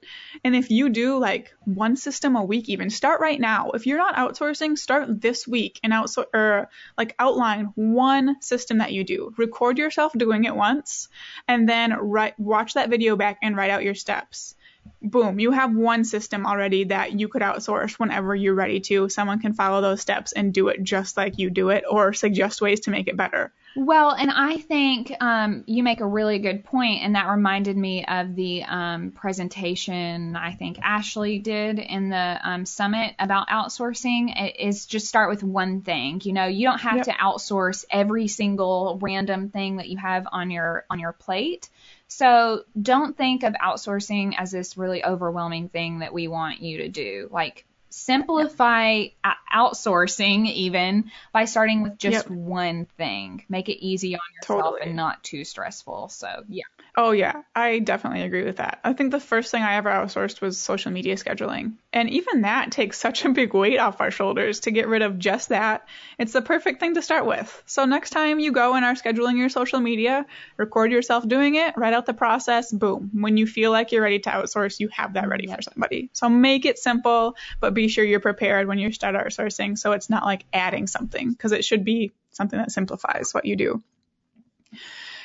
And 0.43 0.55
if 0.55 0.71
you 0.71 0.89
do 0.89 1.17
like 1.17 1.53
one 1.65 1.97
system 1.97 2.38
a 2.38 2.43
week 2.43 2.69
even, 2.69 2.89
start 2.89 3.19
right 3.19 3.39
now. 3.39 3.71
If 3.71 3.86
you're 3.86 3.97
not 3.97 4.15
outsourcing, 4.15 4.77
start 4.77 5.21
this 5.21 5.45
week 5.45 5.79
and 5.83 5.91
outsource 5.91 6.33
or 6.33 6.69
like 6.97 7.13
outline 7.19 7.73
one 7.75 8.41
system 8.41 8.77
that 8.77 8.93
you 8.93 9.03
do. 9.03 9.33
Record 9.38 9.77
yourself 9.77 10.13
doing 10.13 10.45
it 10.45 10.55
once 10.55 11.09
and 11.47 11.67
then 11.67 11.93
write 11.93 12.39
watch 12.39 12.75
that 12.75 12.89
video 12.89 13.17
back 13.17 13.39
and 13.43 13.57
write 13.57 13.69
out 13.69 13.83
your 13.83 13.95
steps 13.95 14.55
boom, 15.01 15.39
you 15.39 15.51
have 15.51 15.75
one 15.75 16.05
system 16.05 16.45
already 16.45 16.85
that 16.85 17.19
you 17.19 17.27
could 17.27 17.41
outsource 17.41 17.93
whenever 17.93 18.33
you're 18.33 18.53
ready 18.53 18.79
to. 18.79 19.09
Someone 19.09 19.39
can 19.39 19.53
follow 19.53 19.81
those 19.81 20.01
steps 20.01 20.31
and 20.31 20.53
do 20.53 20.69
it 20.69 20.81
just 20.83 21.17
like 21.17 21.37
you 21.37 21.49
do 21.49 21.69
it 21.69 21.83
or 21.89 22.13
suggest 22.13 22.61
ways 22.61 22.81
to 22.81 22.91
make 22.91 23.07
it 23.07 23.17
better. 23.17 23.51
Well, 23.75 24.11
and 24.11 24.29
I 24.29 24.57
think 24.57 25.11
um, 25.19 25.63
you 25.65 25.81
make 25.81 25.99
a 25.99 26.05
really 26.05 26.37
good 26.37 26.63
point, 26.63 27.01
and 27.01 27.15
that 27.15 27.27
reminded 27.27 27.75
me 27.75 28.05
of 28.05 28.35
the 28.35 28.63
um, 28.63 29.11
presentation 29.11 30.35
I 30.35 30.53
think 30.53 30.77
Ashley 30.79 31.39
did 31.39 31.79
in 31.79 32.09
the 32.09 32.39
um, 32.43 32.65
summit 32.67 33.15
about 33.17 33.47
outsourcing. 33.47 34.39
It 34.39 34.59
is 34.59 34.85
just 34.85 35.07
start 35.07 35.29
with 35.31 35.43
one 35.43 35.81
thing. 35.81 36.21
You 36.23 36.33
know, 36.33 36.45
you 36.45 36.67
don't 36.67 36.81
have 36.81 36.97
yep. 36.97 37.05
to 37.05 37.11
outsource 37.13 37.83
every 37.89 38.27
single 38.27 38.99
random 39.01 39.49
thing 39.49 39.77
that 39.77 39.89
you 39.89 39.97
have 39.97 40.27
on 40.31 40.51
your 40.51 40.85
on 40.89 40.99
your 40.99 41.13
plate. 41.13 41.67
So 42.15 42.63
don't 42.80 43.17
think 43.17 43.41
of 43.41 43.54
outsourcing 43.54 44.36
as 44.38 44.52
this 44.52 44.78
really 44.78 45.04
overwhelming 45.04 45.69
thing 45.69 45.99
that 45.99 46.13
we 46.13 46.28
want 46.28 46.62
you 46.62 46.78
to 46.80 46.88
do. 46.88 47.28
Like 47.32 47.65
simplify 47.89 49.06
outsourcing 49.52 50.45
even 50.52 51.12
by 51.32 51.45
starting 51.45 51.82
with 51.82 51.97
just 51.97 52.30
yep. 52.30 52.38
one 52.38 52.86
thing. 52.97 53.43
Make 53.49 53.67
it 53.67 53.84
easy 53.84 54.13
on 54.13 54.21
yourself 54.36 54.73
totally. 54.73 54.82
and 54.89 54.95
not 54.95 55.23
too 55.23 55.43
stressful. 55.43 56.10
So, 56.10 56.43
yeah. 56.47 56.63
Oh, 56.95 57.10
yeah, 57.10 57.41
I 57.56 57.79
definitely 57.79 58.21
agree 58.21 58.43
with 58.43 58.58
that. 58.58 58.79
I 58.84 58.93
think 58.93 59.10
the 59.10 59.19
first 59.19 59.49
thing 59.49 59.63
I 59.63 59.77
ever 59.77 59.89
outsourced 59.89 60.41
was 60.41 60.62
social 60.62 60.91
media 60.91 61.15
scheduling. 61.15 61.73
And 61.91 62.08
even 62.12 62.41
that 62.41 62.71
takes 62.71 62.99
such 62.99 63.25
a 63.25 63.29
big 63.29 63.56
weight 63.56 63.79
off 63.79 63.99
our 63.99 64.12
shoulders 64.12 64.60
to 64.62 64.71
get 64.71 64.88
rid 64.88 65.01
of 65.01 65.17
just 65.17 65.49
that. 65.49 65.88
It's 66.19 66.34
the 66.34 66.43
perfect 66.43 66.79
thing 66.79 66.93
to 66.93 67.01
start 67.01 67.25
with. 67.25 67.63
So 67.65 67.86
next 67.86 68.12
time 68.12 68.39
you 68.39 68.51
go 68.51 68.75
and 68.75 68.86
are 68.86 68.93
scheduling 68.93 69.39
your 69.39 69.49
social 69.49 69.79
media, 69.79 70.27
record 70.56 70.91
yourself 70.91 71.27
doing 71.27 71.56
it, 71.56 71.75
write 71.77 71.93
out 71.95 72.06
the 72.06 72.13
process, 72.13 72.71
boom. 72.71 73.10
When 73.13 73.38
you 73.38 73.47
feel 73.47 73.71
like 73.71 73.91
you're 73.91 74.03
ready 74.03 74.19
to 74.19 74.29
outsource, 74.29 74.79
you 74.79 74.89
have 74.89 75.13
that 75.13 75.27
ready 75.27 75.47
for 75.47 75.63
somebody. 75.63 76.12
So 76.13 76.29
make 76.29 76.65
it 76.65 76.77
simple, 76.77 77.36
but 77.60 77.73
be 77.73 77.88
sure 77.88 78.06
you're 78.06 78.19
prepared 78.19 78.67
when 78.67 78.77
you 78.77 78.91
start 78.91 79.15
outsourcing 79.15 79.79
so 79.79 79.93
it's 79.93 80.12
not 80.12 80.25
like 80.25 80.45
adding 80.53 80.86
something 80.86 81.32
because 81.32 81.53
it 81.53 81.65
should 81.65 81.84
be 81.84 82.12
something 82.29 82.60
that 82.60 82.71
simplifies 82.71 83.34
what 83.34 83.45
you 83.45 83.56
do. 83.56 83.82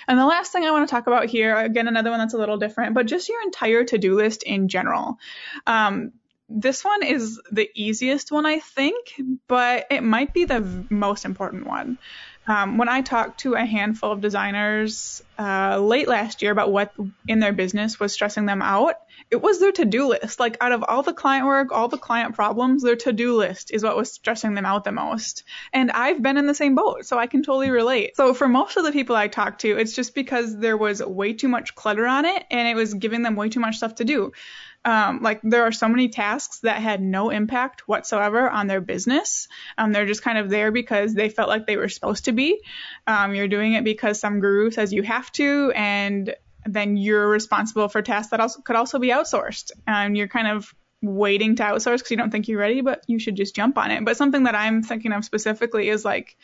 And 0.08 0.18
the 0.18 0.26
last 0.26 0.50
thing 0.52 0.64
I 0.64 0.70
want 0.70 0.88
to 0.88 0.90
talk 0.90 1.06
about 1.06 1.26
here, 1.26 1.54
again, 1.54 1.86
another 1.86 2.10
one 2.10 2.18
that's 2.18 2.34
a 2.34 2.38
little 2.38 2.56
different, 2.56 2.94
but 2.94 3.06
just 3.06 3.28
your 3.28 3.42
entire 3.42 3.84
to-do 3.84 4.16
list 4.16 4.42
in 4.42 4.68
general. 4.68 5.18
Um, 5.66 6.12
this 6.48 6.82
one 6.82 7.02
is 7.02 7.38
the 7.52 7.68
easiest 7.74 8.32
one, 8.32 8.46
I 8.46 8.58
think, 8.58 9.12
but 9.46 9.86
it 9.90 10.02
might 10.02 10.32
be 10.32 10.46
the 10.46 10.86
most 10.88 11.26
important 11.26 11.66
one. 11.66 11.98
Um, 12.46 12.78
when 12.78 12.88
I 12.88 13.02
talked 13.02 13.40
to 13.40 13.52
a 13.52 13.66
handful 13.66 14.10
of 14.10 14.22
designers 14.22 15.22
uh, 15.38 15.78
late 15.78 16.08
last 16.08 16.40
year 16.40 16.50
about 16.50 16.72
what 16.72 16.94
in 17.26 17.40
their 17.40 17.52
business 17.52 18.00
was 18.00 18.14
stressing 18.14 18.46
them 18.46 18.62
out, 18.62 18.94
it 19.30 19.42
was 19.42 19.60
their 19.60 19.72
to-do 19.72 20.08
list. 20.08 20.40
Like 20.40 20.56
out 20.60 20.72
of 20.72 20.84
all 20.86 21.02
the 21.02 21.12
client 21.12 21.46
work, 21.46 21.70
all 21.70 21.88
the 21.88 21.98
client 21.98 22.34
problems, 22.34 22.82
their 22.82 22.96
to-do 22.96 23.36
list 23.36 23.70
is 23.72 23.82
what 23.82 23.96
was 23.96 24.12
stressing 24.12 24.54
them 24.54 24.64
out 24.64 24.84
the 24.84 24.92
most. 24.92 25.44
And 25.72 25.90
I've 25.90 26.22
been 26.22 26.38
in 26.38 26.46
the 26.46 26.54
same 26.54 26.74
boat, 26.74 27.04
so 27.04 27.18
I 27.18 27.26
can 27.26 27.42
totally 27.42 27.70
relate. 27.70 28.16
So 28.16 28.32
for 28.34 28.48
most 28.48 28.76
of 28.76 28.84
the 28.84 28.92
people 28.92 29.16
I 29.16 29.28
talked 29.28 29.62
to, 29.62 29.76
it's 29.76 29.94
just 29.94 30.14
because 30.14 30.56
there 30.56 30.76
was 30.76 31.02
way 31.02 31.34
too 31.34 31.48
much 31.48 31.74
clutter 31.74 32.06
on 32.06 32.24
it 32.24 32.44
and 32.50 32.68
it 32.68 32.74
was 32.74 32.94
giving 32.94 33.22
them 33.22 33.36
way 33.36 33.48
too 33.48 33.60
much 33.60 33.76
stuff 33.76 33.96
to 33.96 34.04
do. 34.04 34.32
Um, 34.84 35.20
like 35.22 35.40
there 35.42 35.64
are 35.64 35.72
so 35.72 35.88
many 35.88 36.08
tasks 36.08 36.60
that 36.60 36.80
had 36.80 37.02
no 37.02 37.30
impact 37.30 37.86
whatsoever 37.88 38.48
on 38.48 38.68
their 38.68 38.80
business. 38.80 39.48
Um, 39.76 39.92
they're 39.92 40.06
just 40.06 40.22
kind 40.22 40.38
of 40.38 40.48
there 40.48 40.70
because 40.70 41.12
they 41.12 41.28
felt 41.28 41.48
like 41.48 41.66
they 41.66 41.76
were 41.76 41.88
supposed 41.88 42.26
to 42.26 42.32
be. 42.32 42.62
Um, 43.06 43.34
you're 43.34 43.48
doing 43.48 43.74
it 43.74 43.84
because 43.84 44.20
some 44.20 44.40
guru 44.40 44.70
says 44.70 44.92
you 44.92 45.02
have 45.02 45.30
to, 45.32 45.72
and 45.74 46.34
then 46.72 46.96
you're 46.96 47.28
responsible 47.28 47.88
for 47.88 48.02
tasks 48.02 48.30
that 48.30 48.40
also 48.40 48.60
could 48.62 48.76
also 48.76 48.98
be 48.98 49.08
outsourced. 49.08 49.70
And 49.86 50.16
you're 50.16 50.28
kind 50.28 50.48
of 50.48 50.74
waiting 51.02 51.56
to 51.56 51.62
outsource 51.62 51.98
because 51.98 52.10
you 52.10 52.16
don't 52.16 52.30
think 52.30 52.48
you're 52.48 52.58
ready, 52.58 52.80
but 52.80 53.02
you 53.06 53.18
should 53.18 53.36
just 53.36 53.54
jump 53.54 53.78
on 53.78 53.90
it. 53.90 54.04
But 54.04 54.16
something 54.16 54.44
that 54.44 54.54
I'm 54.54 54.82
thinking 54.82 55.12
of 55.12 55.24
specifically 55.24 55.88
is 55.88 56.04
like 56.04 56.36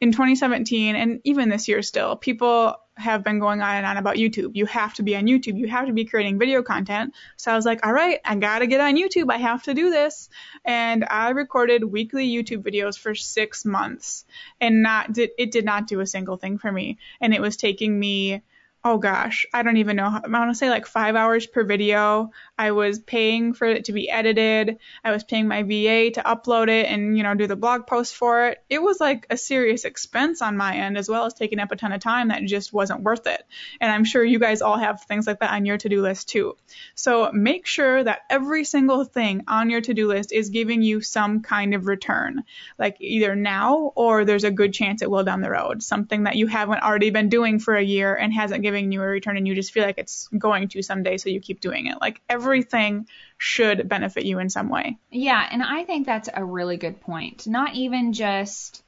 in 0.00 0.12
2017 0.12 0.96
and 0.96 1.20
even 1.24 1.48
this 1.48 1.68
year 1.68 1.82
still, 1.82 2.16
people 2.16 2.76
have 2.96 3.24
been 3.24 3.40
going 3.40 3.60
on 3.60 3.76
and 3.76 3.86
on 3.86 3.96
about 3.96 4.16
YouTube. 4.16 4.52
You 4.54 4.66
have 4.66 4.94
to 4.94 5.02
be 5.02 5.16
on 5.16 5.24
YouTube. 5.24 5.58
You 5.58 5.66
have 5.68 5.86
to 5.86 5.92
be 5.92 6.04
creating 6.04 6.38
video 6.38 6.62
content. 6.62 7.14
So 7.36 7.50
I 7.50 7.56
was 7.56 7.64
like, 7.64 7.84
all 7.84 7.92
right, 7.92 8.20
I 8.24 8.36
gotta 8.36 8.66
get 8.66 8.80
on 8.80 8.96
YouTube. 8.96 9.32
I 9.32 9.38
have 9.38 9.64
to 9.64 9.74
do 9.74 9.90
this. 9.90 10.28
And 10.64 11.04
I 11.08 11.30
recorded 11.30 11.82
weekly 11.82 12.28
YouTube 12.28 12.62
videos 12.62 12.98
for 12.98 13.14
six 13.14 13.64
months 13.64 14.24
and 14.60 14.82
not 14.82 15.16
it 15.16 15.50
did 15.50 15.64
not 15.64 15.86
do 15.86 16.00
a 16.00 16.06
single 16.06 16.36
thing 16.36 16.58
for 16.58 16.70
me. 16.70 16.98
And 17.20 17.34
it 17.34 17.40
was 17.40 17.56
taking 17.56 17.98
me 17.98 18.42
oh 18.86 18.98
gosh, 18.98 19.46
I 19.54 19.62
don't 19.62 19.78
even 19.78 19.96
know. 19.96 20.04
I 20.04 20.28
want 20.28 20.50
to 20.50 20.54
say 20.54 20.68
like 20.68 20.86
five 20.86 21.16
hours 21.16 21.46
per 21.46 21.64
video. 21.64 22.32
I 22.58 22.72
was 22.72 22.98
paying 22.98 23.54
for 23.54 23.66
it 23.66 23.86
to 23.86 23.94
be 23.94 24.10
edited. 24.10 24.78
I 25.02 25.10
was 25.10 25.24
paying 25.24 25.48
my 25.48 25.62
VA 25.62 26.10
to 26.10 26.22
upload 26.22 26.68
it 26.68 26.86
and, 26.86 27.16
you 27.16 27.22
know, 27.22 27.34
do 27.34 27.46
the 27.46 27.56
blog 27.56 27.86
post 27.86 28.14
for 28.14 28.48
it. 28.48 28.62
It 28.68 28.82
was 28.82 29.00
like 29.00 29.26
a 29.30 29.38
serious 29.38 29.86
expense 29.86 30.42
on 30.42 30.58
my 30.58 30.76
end 30.76 30.98
as 30.98 31.08
well 31.08 31.24
as 31.24 31.32
taking 31.32 31.60
up 31.60 31.72
a 31.72 31.76
ton 31.76 31.92
of 31.92 32.02
time 32.02 32.28
that 32.28 32.44
just 32.44 32.74
wasn't 32.74 33.00
worth 33.00 33.26
it. 33.26 33.42
And 33.80 33.90
I'm 33.90 34.04
sure 34.04 34.22
you 34.22 34.38
guys 34.38 34.60
all 34.60 34.76
have 34.76 35.02
things 35.04 35.26
like 35.26 35.40
that 35.40 35.52
on 35.52 35.64
your 35.64 35.78
to-do 35.78 36.02
list 36.02 36.28
too. 36.28 36.54
So 36.94 37.32
make 37.32 37.66
sure 37.66 38.04
that 38.04 38.20
every 38.28 38.64
single 38.64 39.04
thing 39.04 39.44
on 39.48 39.70
your 39.70 39.80
to-do 39.80 40.08
list 40.08 40.30
is 40.30 40.50
giving 40.50 40.82
you 40.82 41.00
some 41.00 41.40
kind 41.40 41.74
of 41.74 41.86
return, 41.86 42.44
like 42.78 42.98
either 43.00 43.34
now 43.34 43.92
or 43.96 44.26
there's 44.26 44.44
a 44.44 44.50
good 44.50 44.74
chance 44.74 45.00
it 45.00 45.10
will 45.10 45.24
down 45.24 45.40
the 45.40 45.50
road. 45.50 45.82
Something 45.82 46.24
that 46.24 46.36
you 46.36 46.48
haven't 46.48 46.82
already 46.82 47.08
been 47.08 47.30
doing 47.30 47.58
for 47.58 47.74
a 47.74 47.82
year 47.82 48.14
and 48.14 48.30
hasn't 48.32 48.62
given 48.62 48.73
giving 48.74 48.92
you 48.92 49.02
a 49.02 49.06
return 49.06 49.36
and 49.36 49.46
you 49.46 49.54
just 49.54 49.72
feel 49.72 49.84
like 49.84 49.98
it's 49.98 50.28
going 50.36 50.68
to 50.68 50.82
someday, 50.82 51.16
so 51.16 51.30
you 51.30 51.40
keep 51.40 51.60
doing 51.60 51.86
it. 51.86 51.98
Like 52.00 52.20
everything 52.28 53.06
should 53.38 53.88
benefit 53.88 54.24
you 54.24 54.38
in 54.38 54.50
some 54.50 54.68
way. 54.68 54.98
Yeah, 55.10 55.46
and 55.50 55.62
I 55.62 55.84
think 55.84 56.06
that's 56.06 56.28
a 56.32 56.44
really 56.44 56.76
good 56.76 57.00
point. 57.00 57.46
Not 57.46 57.74
even 57.74 58.12
just 58.12 58.82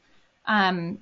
um 0.44 0.98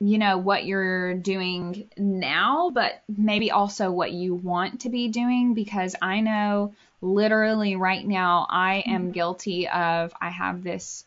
you 0.00 0.18
know 0.18 0.36
what 0.36 0.64
you're 0.64 1.14
doing 1.14 1.88
now, 1.96 2.70
but 2.70 3.02
maybe 3.08 3.50
also 3.50 3.90
what 3.90 4.12
you 4.12 4.34
want 4.34 4.80
to 4.80 4.88
be 4.88 5.08
doing 5.08 5.54
because 5.54 5.94
I 6.02 6.20
know 6.20 6.74
literally 7.00 7.76
right 7.76 8.06
now 8.06 8.46
I 8.48 8.82
am 8.86 9.12
guilty 9.12 9.68
of 9.68 10.12
I 10.20 10.30
have 10.30 10.64
this 10.64 11.04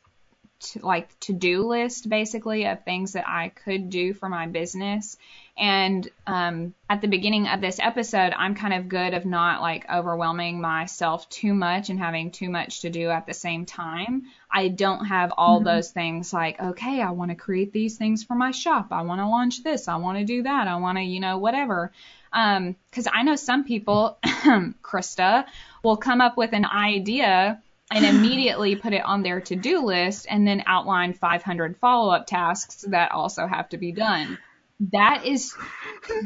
to, 0.59 0.85
like 0.85 1.19
to 1.21 1.33
do 1.33 1.67
list 1.67 2.07
basically 2.07 2.65
of 2.65 2.83
things 2.83 3.13
that 3.13 3.27
I 3.27 3.49
could 3.49 3.89
do 3.89 4.13
for 4.13 4.29
my 4.29 4.47
business. 4.47 5.17
And 5.57 6.09
um, 6.27 6.73
at 6.89 6.99
the 6.99 7.07
beginning 7.07 7.47
of 7.47 7.61
this 7.61 7.79
episode, 7.79 8.33
I'm 8.35 8.55
kind 8.55 8.73
of 8.73 8.89
good 8.89 9.13
of 9.13 9.25
not 9.25 9.61
like 9.61 9.89
overwhelming 9.89 10.59
myself 10.59 11.29
too 11.29 11.53
much 11.53 11.89
and 11.89 11.97
having 11.97 12.31
too 12.31 12.49
much 12.49 12.81
to 12.81 12.89
do 12.89 13.09
at 13.09 13.25
the 13.25 13.33
same 13.33 13.65
time. 13.65 14.23
I 14.51 14.67
don't 14.67 15.05
have 15.05 15.31
all 15.37 15.57
mm-hmm. 15.57 15.67
those 15.67 15.91
things 15.91 16.33
like, 16.33 16.61
okay, 16.61 17.01
I 17.01 17.11
want 17.11 17.31
to 17.31 17.35
create 17.35 17.71
these 17.71 17.97
things 17.97 18.23
for 18.23 18.35
my 18.35 18.51
shop. 18.51 18.87
I 18.91 19.03
want 19.03 19.21
to 19.21 19.27
launch 19.27 19.63
this. 19.63 19.87
I 19.87 19.95
want 19.95 20.17
to 20.17 20.25
do 20.25 20.43
that. 20.43 20.67
I 20.67 20.75
want 20.75 20.97
to, 20.97 21.03
you 21.03 21.21
know, 21.21 21.37
whatever. 21.37 21.93
Um, 22.33 22.75
cause 22.91 23.07
I 23.11 23.23
know 23.23 23.37
some 23.37 23.63
people, 23.63 24.17
Krista, 24.25 25.45
will 25.83 25.97
come 25.97 26.19
up 26.19 26.35
with 26.35 26.51
an 26.51 26.65
idea 26.65 27.61
and 27.91 28.05
immediately 28.15 28.75
put 28.75 28.91
it 28.91 29.05
on 29.05 29.23
their 29.23 29.39
to 29.39 29.55
do 29.55 29.85
list 29.85 30.27
and 30.29 30.45
then 30.45 30.63
outline 30.67 31.13
500 31.13 31.77
follow 31.77 32.13
up 32.13 32.27
tasks 32.27 32.83
that 32.89 33.13
also 33.13 33.47
have 33.47 33.69
to 33.69 33.77
be 33.77 33.93
done. 33.93 34.37
That 34.79 35.25
is, 35.25 35.53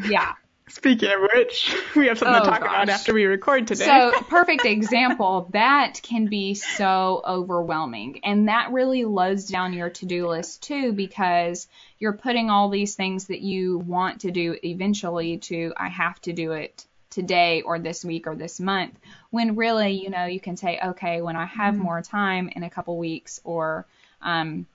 yeah. 0.07 0.33
Speaking 0.67 1.09
of 1.11 1.21
which, 1.33 1.75
we 1.95 2.07
have 2.07 2.19
something 2.19 2.35
oh, 2.35 2.45
to 2.45 2.45
talk 2.45 2.61
gosh. 2.61 2.69
about 2.69 2.89
after 2.89 3.13
we 3.13 3.25
record 3.25 3.67
today. 3.67 3.85
So, 3.85 4.11
perfect 4.29 4.65
example. 4.65 5.49
That 5.51 5.99
can 6.03 6.27
be 6.27 6.53
so 6.53 7.23
overwhelming. 7.25 8.19
And 8.23 8.47
that 8.49 8.71
really 8.71 9.03
loads 9.03 9.45
down 9.45 9.73
your 9.73 9.89
to 9.89 10.05
do 10.05 10.27
list 10.27 10.61
too 10.61 10.93
because 10.93 11.67
you're 11.97 12.13
putting 12.13 12.51
all 12.51 12.69
these 12.69 12.95
things 12.95 13.25
that 13.27 13.41
you 13.41 13.79
want 13.79 14.21
to 14.21 14.31
do 14.31 14.57
eventually 14.63 15.37
to, 15.37 15.73
I 15.75 15.89
have 15.89 16.21
to 16.21 16.33
do 16.33 16.51
it 16.51 16.85
today 17.09 17.61
or 17.63 17.79
this 17.79 18.05
week 18.05 18.27
or 18.27 18.35
this 18.35 18.59
month 18.59 18.93
when 19.31 19.55
really 19.55 19.93
you 19.93 20.11
know 20.11 20.25
you 20.25 20.39
can 20.39 20.55
say 20.55 20.79
okay 20.79 21.21
when 21.21 21.35
i 21.35 21.45
have 21.45 21.73
mm-hmm. 21.73 21.83
more 21.83 22.01
time 22.03 22.49
in 22.55 22.61
a 22.61 22.69
couple 22.69 22.95
weeks 22.97 23.41
or 23.43 23.87
um, 24.21 24.67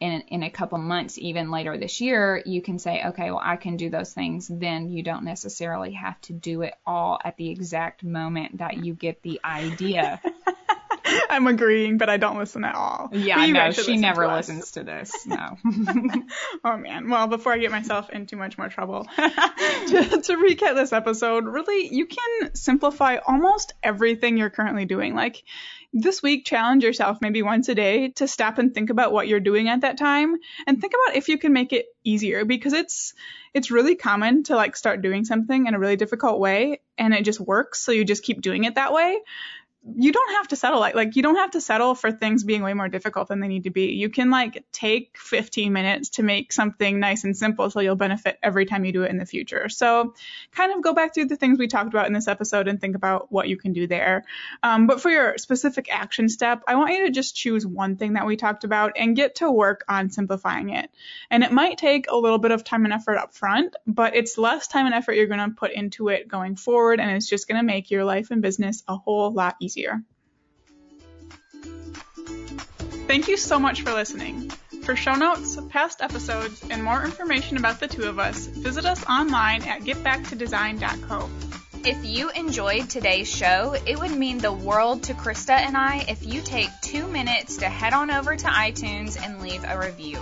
in, 0.00 0.20
in 0.28 0.42
a 0.44 0.50
couple 0.50 0.78
months 0.78 1.18
even 1.18 1.50
later 1.50 1.76
this 1.76 2.00
year 2.00 2.40
you 2.46 2.62
can 2.62 2.78
say 2.78 3.02
okay 3.04 3.30
well 3.30 3.40
i 3.42 3.56
can 3.56 3.76
do 3.76 3.90
those 3.90 4.12
things 4.12 4.48
then 4.48 4.90
you 4.90 5.02
don't 5.02 5.24
necessarily 5.24 5.92
have 5.92 6.20
to 6.20 6.32
do 6.32 6.62
it 6.62 6.74
all 6.86 7.18
at 7.24 7.36
the 7.36 7.50
exact 7.50 8.04
moment 8.04 8.58
that 8.58 8.84
you 8.84 8.94
get 8.94 9.22
the 9.22 9.40
idea 9.44 10.20
I'm 11.30 11.46
agreeing, 11.46 11.98
but 11.98 12.08
I 12.08 12.16
don't 12.16 12.38
listen 12.38 12.64
at 12.64 12.74
all. 12.74 13.10
Yeah, 13.12 13.44
no, 13.46 13.70
she 13.70 13.96
never 13.96 14.26
to 14.26 14.34
listens 14.34 14.72
to 14.72 14.84
this. 14.84 15.26
No. 15.26 15.56
oh 16.64 16.76
man. 16.76 17.08
Well, 17.08 17.26
before 17.26 17.52
I 17.52 17.58
get 17.58 17.70
myself 17.70 18.10
into 18.10 18.36
much 18.36 18.58
more 18.58 18.68
trouble, 18.68 19.04
to, 19.16 20.22
to 20.22 20.36
recap 20.36 20.74
this 20.74 20.92
episode, 20.92 21.44
really, 21.44 21.88
you 21.92 22.06
can 22.06 22.54
simplify 22.54 23.16
almost 23.26 23.74
everything 23.82 24.36
you're 24.36 24.50
currently 24.50 24.84
doing. 24.84 25.14
Like 25.14 25.42
this 25.92 26.22
week, 26.22 26.44
challenge 26.44 26.84
yourself 26.84 27.18
maybe 27.20 27.42
once 27.42 27.68
a 27.68 27.74
day 27.74 28.08
to 28.08 28.28
stop 28.28 28.58
and 28.58 28.74
think 28.74 28.90
about 28.90 29.12
what 29.12 29.26
you're 29.26 29.40
doing 29.40 29.68
at 29.68 29.80
that 29.80 29.98
time 29.98 30.36
and 30.66 30.80
think 30.80 30.92
about 30.92 31.16
if 31.16 31.28
you 31.28 31.38
can 31.38 31.52
make 31.52 31.72
it 31.72 31.86
easier 32.04 32.44
because 32.44 32.72
it's 32.72 33.14
it's 33.54 33.70
really 33.70 33.94
common 33.94 34.42
to 34.44 34.54
like 34.54 34.76
start 34.76 35.02
doing 35.02 35.24
something 35.24 35.66
in 35.66 35.74
a 35.74 35.78
really 35.78 35.96
difficult 35.96 36.38
way 36.38 36.80
and 36.96 37.14
it 37.14 37.24
just 37.24 37.40
works 37.40 37.80
so 37.80 37.92
you 37.92 38.04
just 38.04 38.22
keep 38.22 38.40
doing 38.40 38.64
it 38.64 38.74
that 38.74 38.92
way 38.92 39.18
you 39.96 40.12
don't 40.12 40.32
have 40.32 40.48
to 40.48 40.56
settle 40.56 40.80
like 40.80 40.94
like 40.94 41.16
you 41.16 41.22
don't 41.22 41.36
have 41.36 41.52
to 41.52 41.60
settle 41.60 41.94
for 41.94 42.12
things 42.12 42.44
being 42.44 42.62
way 42.62 42.74
more 42.74 42.88
difficult 42.88 43.28
than 43.28 43.40
they 43.40 43.48
need 43.48 43.64
to 43.64 43.70
be. 43.70 43.92
You 43.92 44.10
can 44.10 44.30
like 44.30 44.64
take 44.72 45.16
15 45.16 45.72
minutes 45.72 46.10
to 46.10 46.22
make 46.22 46.52
something 46.52 47.00
nice 47.00 47.24
and 47.24 47.36
simple 47.36 47.70
so 47.70 47.80
you'll 47.80 47.96
benefit 47.96 48.38
every 48.42 48.66
time 48.66 48.84
you 48.84 48.92
do 48.92 49.04
it 49.04 49.10
in 49.10 49.18
the 49.18 49.26
future. 49.26 49.68
So 49.68 50.14
kind 50.52 50.72
of 50.72 50.82
go 50.82 50.94
back 50.94 51.14
through 51.14 51.26
the 51.26 51.36
things 51.36 51.58
we 51.58 51.68
talked 51.68 51.88
about 51.88 52.06
in 52.06 52.12
this 52.12 52.28
episode 52.28 52.68
and 52.68 52.80
think 52.80 52.96
about 52.96 53.30
what 53.32 53.48
you 53.48 53.56
can 53.56 53.72
do 53.72 53.86
there. 53.86 54.24
Um, 54.62 54.86
but 54.86 55.00
for 55.00 55.10
your 55.10 55.38
specific 55.38 55.88
action 55.90 56.28
step, 56.28 56.62
I 56.66 56.74
want 56.74 56.92
you 56.92 57.06
to 57.06 57.12
just 57.12 57.36
choose 57.36 57.66
one 57.66 57.96
thing 57.96 58.14
that 58.14 58.26
we 58.26 58.36
talked 58.36 58.64
about 58.64 58.92
and 58.96 59.16
get 59.16 59.36
to 59.36 59.50
work 59.50 59.84
on 59.88 60.10
simplifying 60.10 60.70
it. 60.70 60.90
And 61.30 61.42
it 61.42 61.52
might 61.52 61.78
take 61.78 62.10
a 62.10 62.16
little 62.16 62.38
bit 62.38 62.50
of 62.50 62.64
time 62.64 62.84
and 62.84 62.92
effort 62.92 63.16
up 63.16 63.34
front, 63.34 63.76
but 63.86 64.14
it's 64.14 64.38
less 64.38 64.66
time 64.68 64.86
and 64.86 64.94
effort 64.94 65.14
you're 65.14 65.26
going 65.26 65.50
to 65.50 65.56
put 65.56 65.72
into 65.72 66.08
it 66.08 66.28
going 66.28 66.56
forward 66.56 67.00
and 67.00 67.10
it's 67.10 67.28
just 67.28 67.48
going 67.48 67.60
to 67.60 67.66
make 67.66 67.90
your 67.90 68.04
life 68.04 68.30
and 68.30 68.42
business 68.42 68.82
a 68.88 68.96
whole 68.96 69.32
lot 69.32 69.56
easier 69.60 69.77
Thank 73.06 73.28
you 73.28 73.36
so 73.36 73.58
much 73.58 73.82
for 73.82 73.92
listening. 73.92 74.50
For 74.82 74.96
show 74.96 75.14
notes, 75.14 75.58
past 75.70 76.02
episodes, 76.02 76.62
and 76.70 76.82
more 76.82 77.04
information 77.04 77.56
about 77.56 77.80
the 77.80 77.88
two 77.88 78.04
of 78.04 78.18
us, 78.18 78.46
visit 78.46 78.84
us 78.84 79.04
online 79.06 79.62
at 79.62 79.82
getbacktodesign.co. 79.82 81.28
If 81.84 82.04
you 82.04 82.30
enjoyed 82.30 82.90
today's 82.90 83.34
show, 83.34 83.74
it 83.86 83.98
would 83.98 84.10
mean 84.10 84.38
the 84.38 84.52
world 84.52 85.04
to 85.04 85.14
Krista 85.14 85.52
and 85.52 85.76
I 85.76 86.04
if 86.08 86.26
you 86.26 86.42
take 86.42 86.68
two 86.82 87.06
minutes 87.06 87.58
to 87.58 87.68
head 87.68 87.92
on 87.92 88.10
over 88.10 88.36
to 88.36 88.46
iTunes 88.46 89.16
and 89.22 89.40
leave 89.40 89.64
a 89.64 89.78
review. 89.78 90.20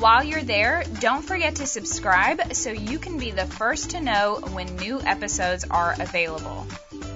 While 0.00 0.24
you're 0.24 0.42
there, 0.42 0.82
don't 1.00 1.20
forget 1.20 1.56
to 1.56 1.66
subscribe 1.66 2.54
so 2.54 2.70
you 2.70 2.98
can 2.98 3.18
be 3.18 3.32
the 3.32 3.44
first 3.44 3.90
to 3.90 4.00
know 4.00 4.40
when 4.52 4.76
new 4.76 4.98
episodes 4.98 5.66
are 5.70 5.94
available. 6.00 6.66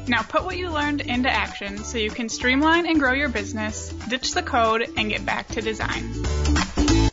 Now 0.07 0.21
put 0.21 0.45
what 0.45 0.59
you 0.59 0.69
learned 0.69 1.01
into 1.01 1.31
action 1.31 1.79
so 1.79 1.97
you 1.97 2.11
can 2.11 2.29
streamline 2.29 2.85
and 2.87 3.01
grow 3.01 3.15
your 3.15 3.31
business, 3.31 3.89
ditch 3.89 4.35
the 4.35 4.43
code, 4.43 4.87
and 4.99 5.09
get 5.09 5.25
back 5.25 5.49
to 5.49 5.63
design. 5.63 6.84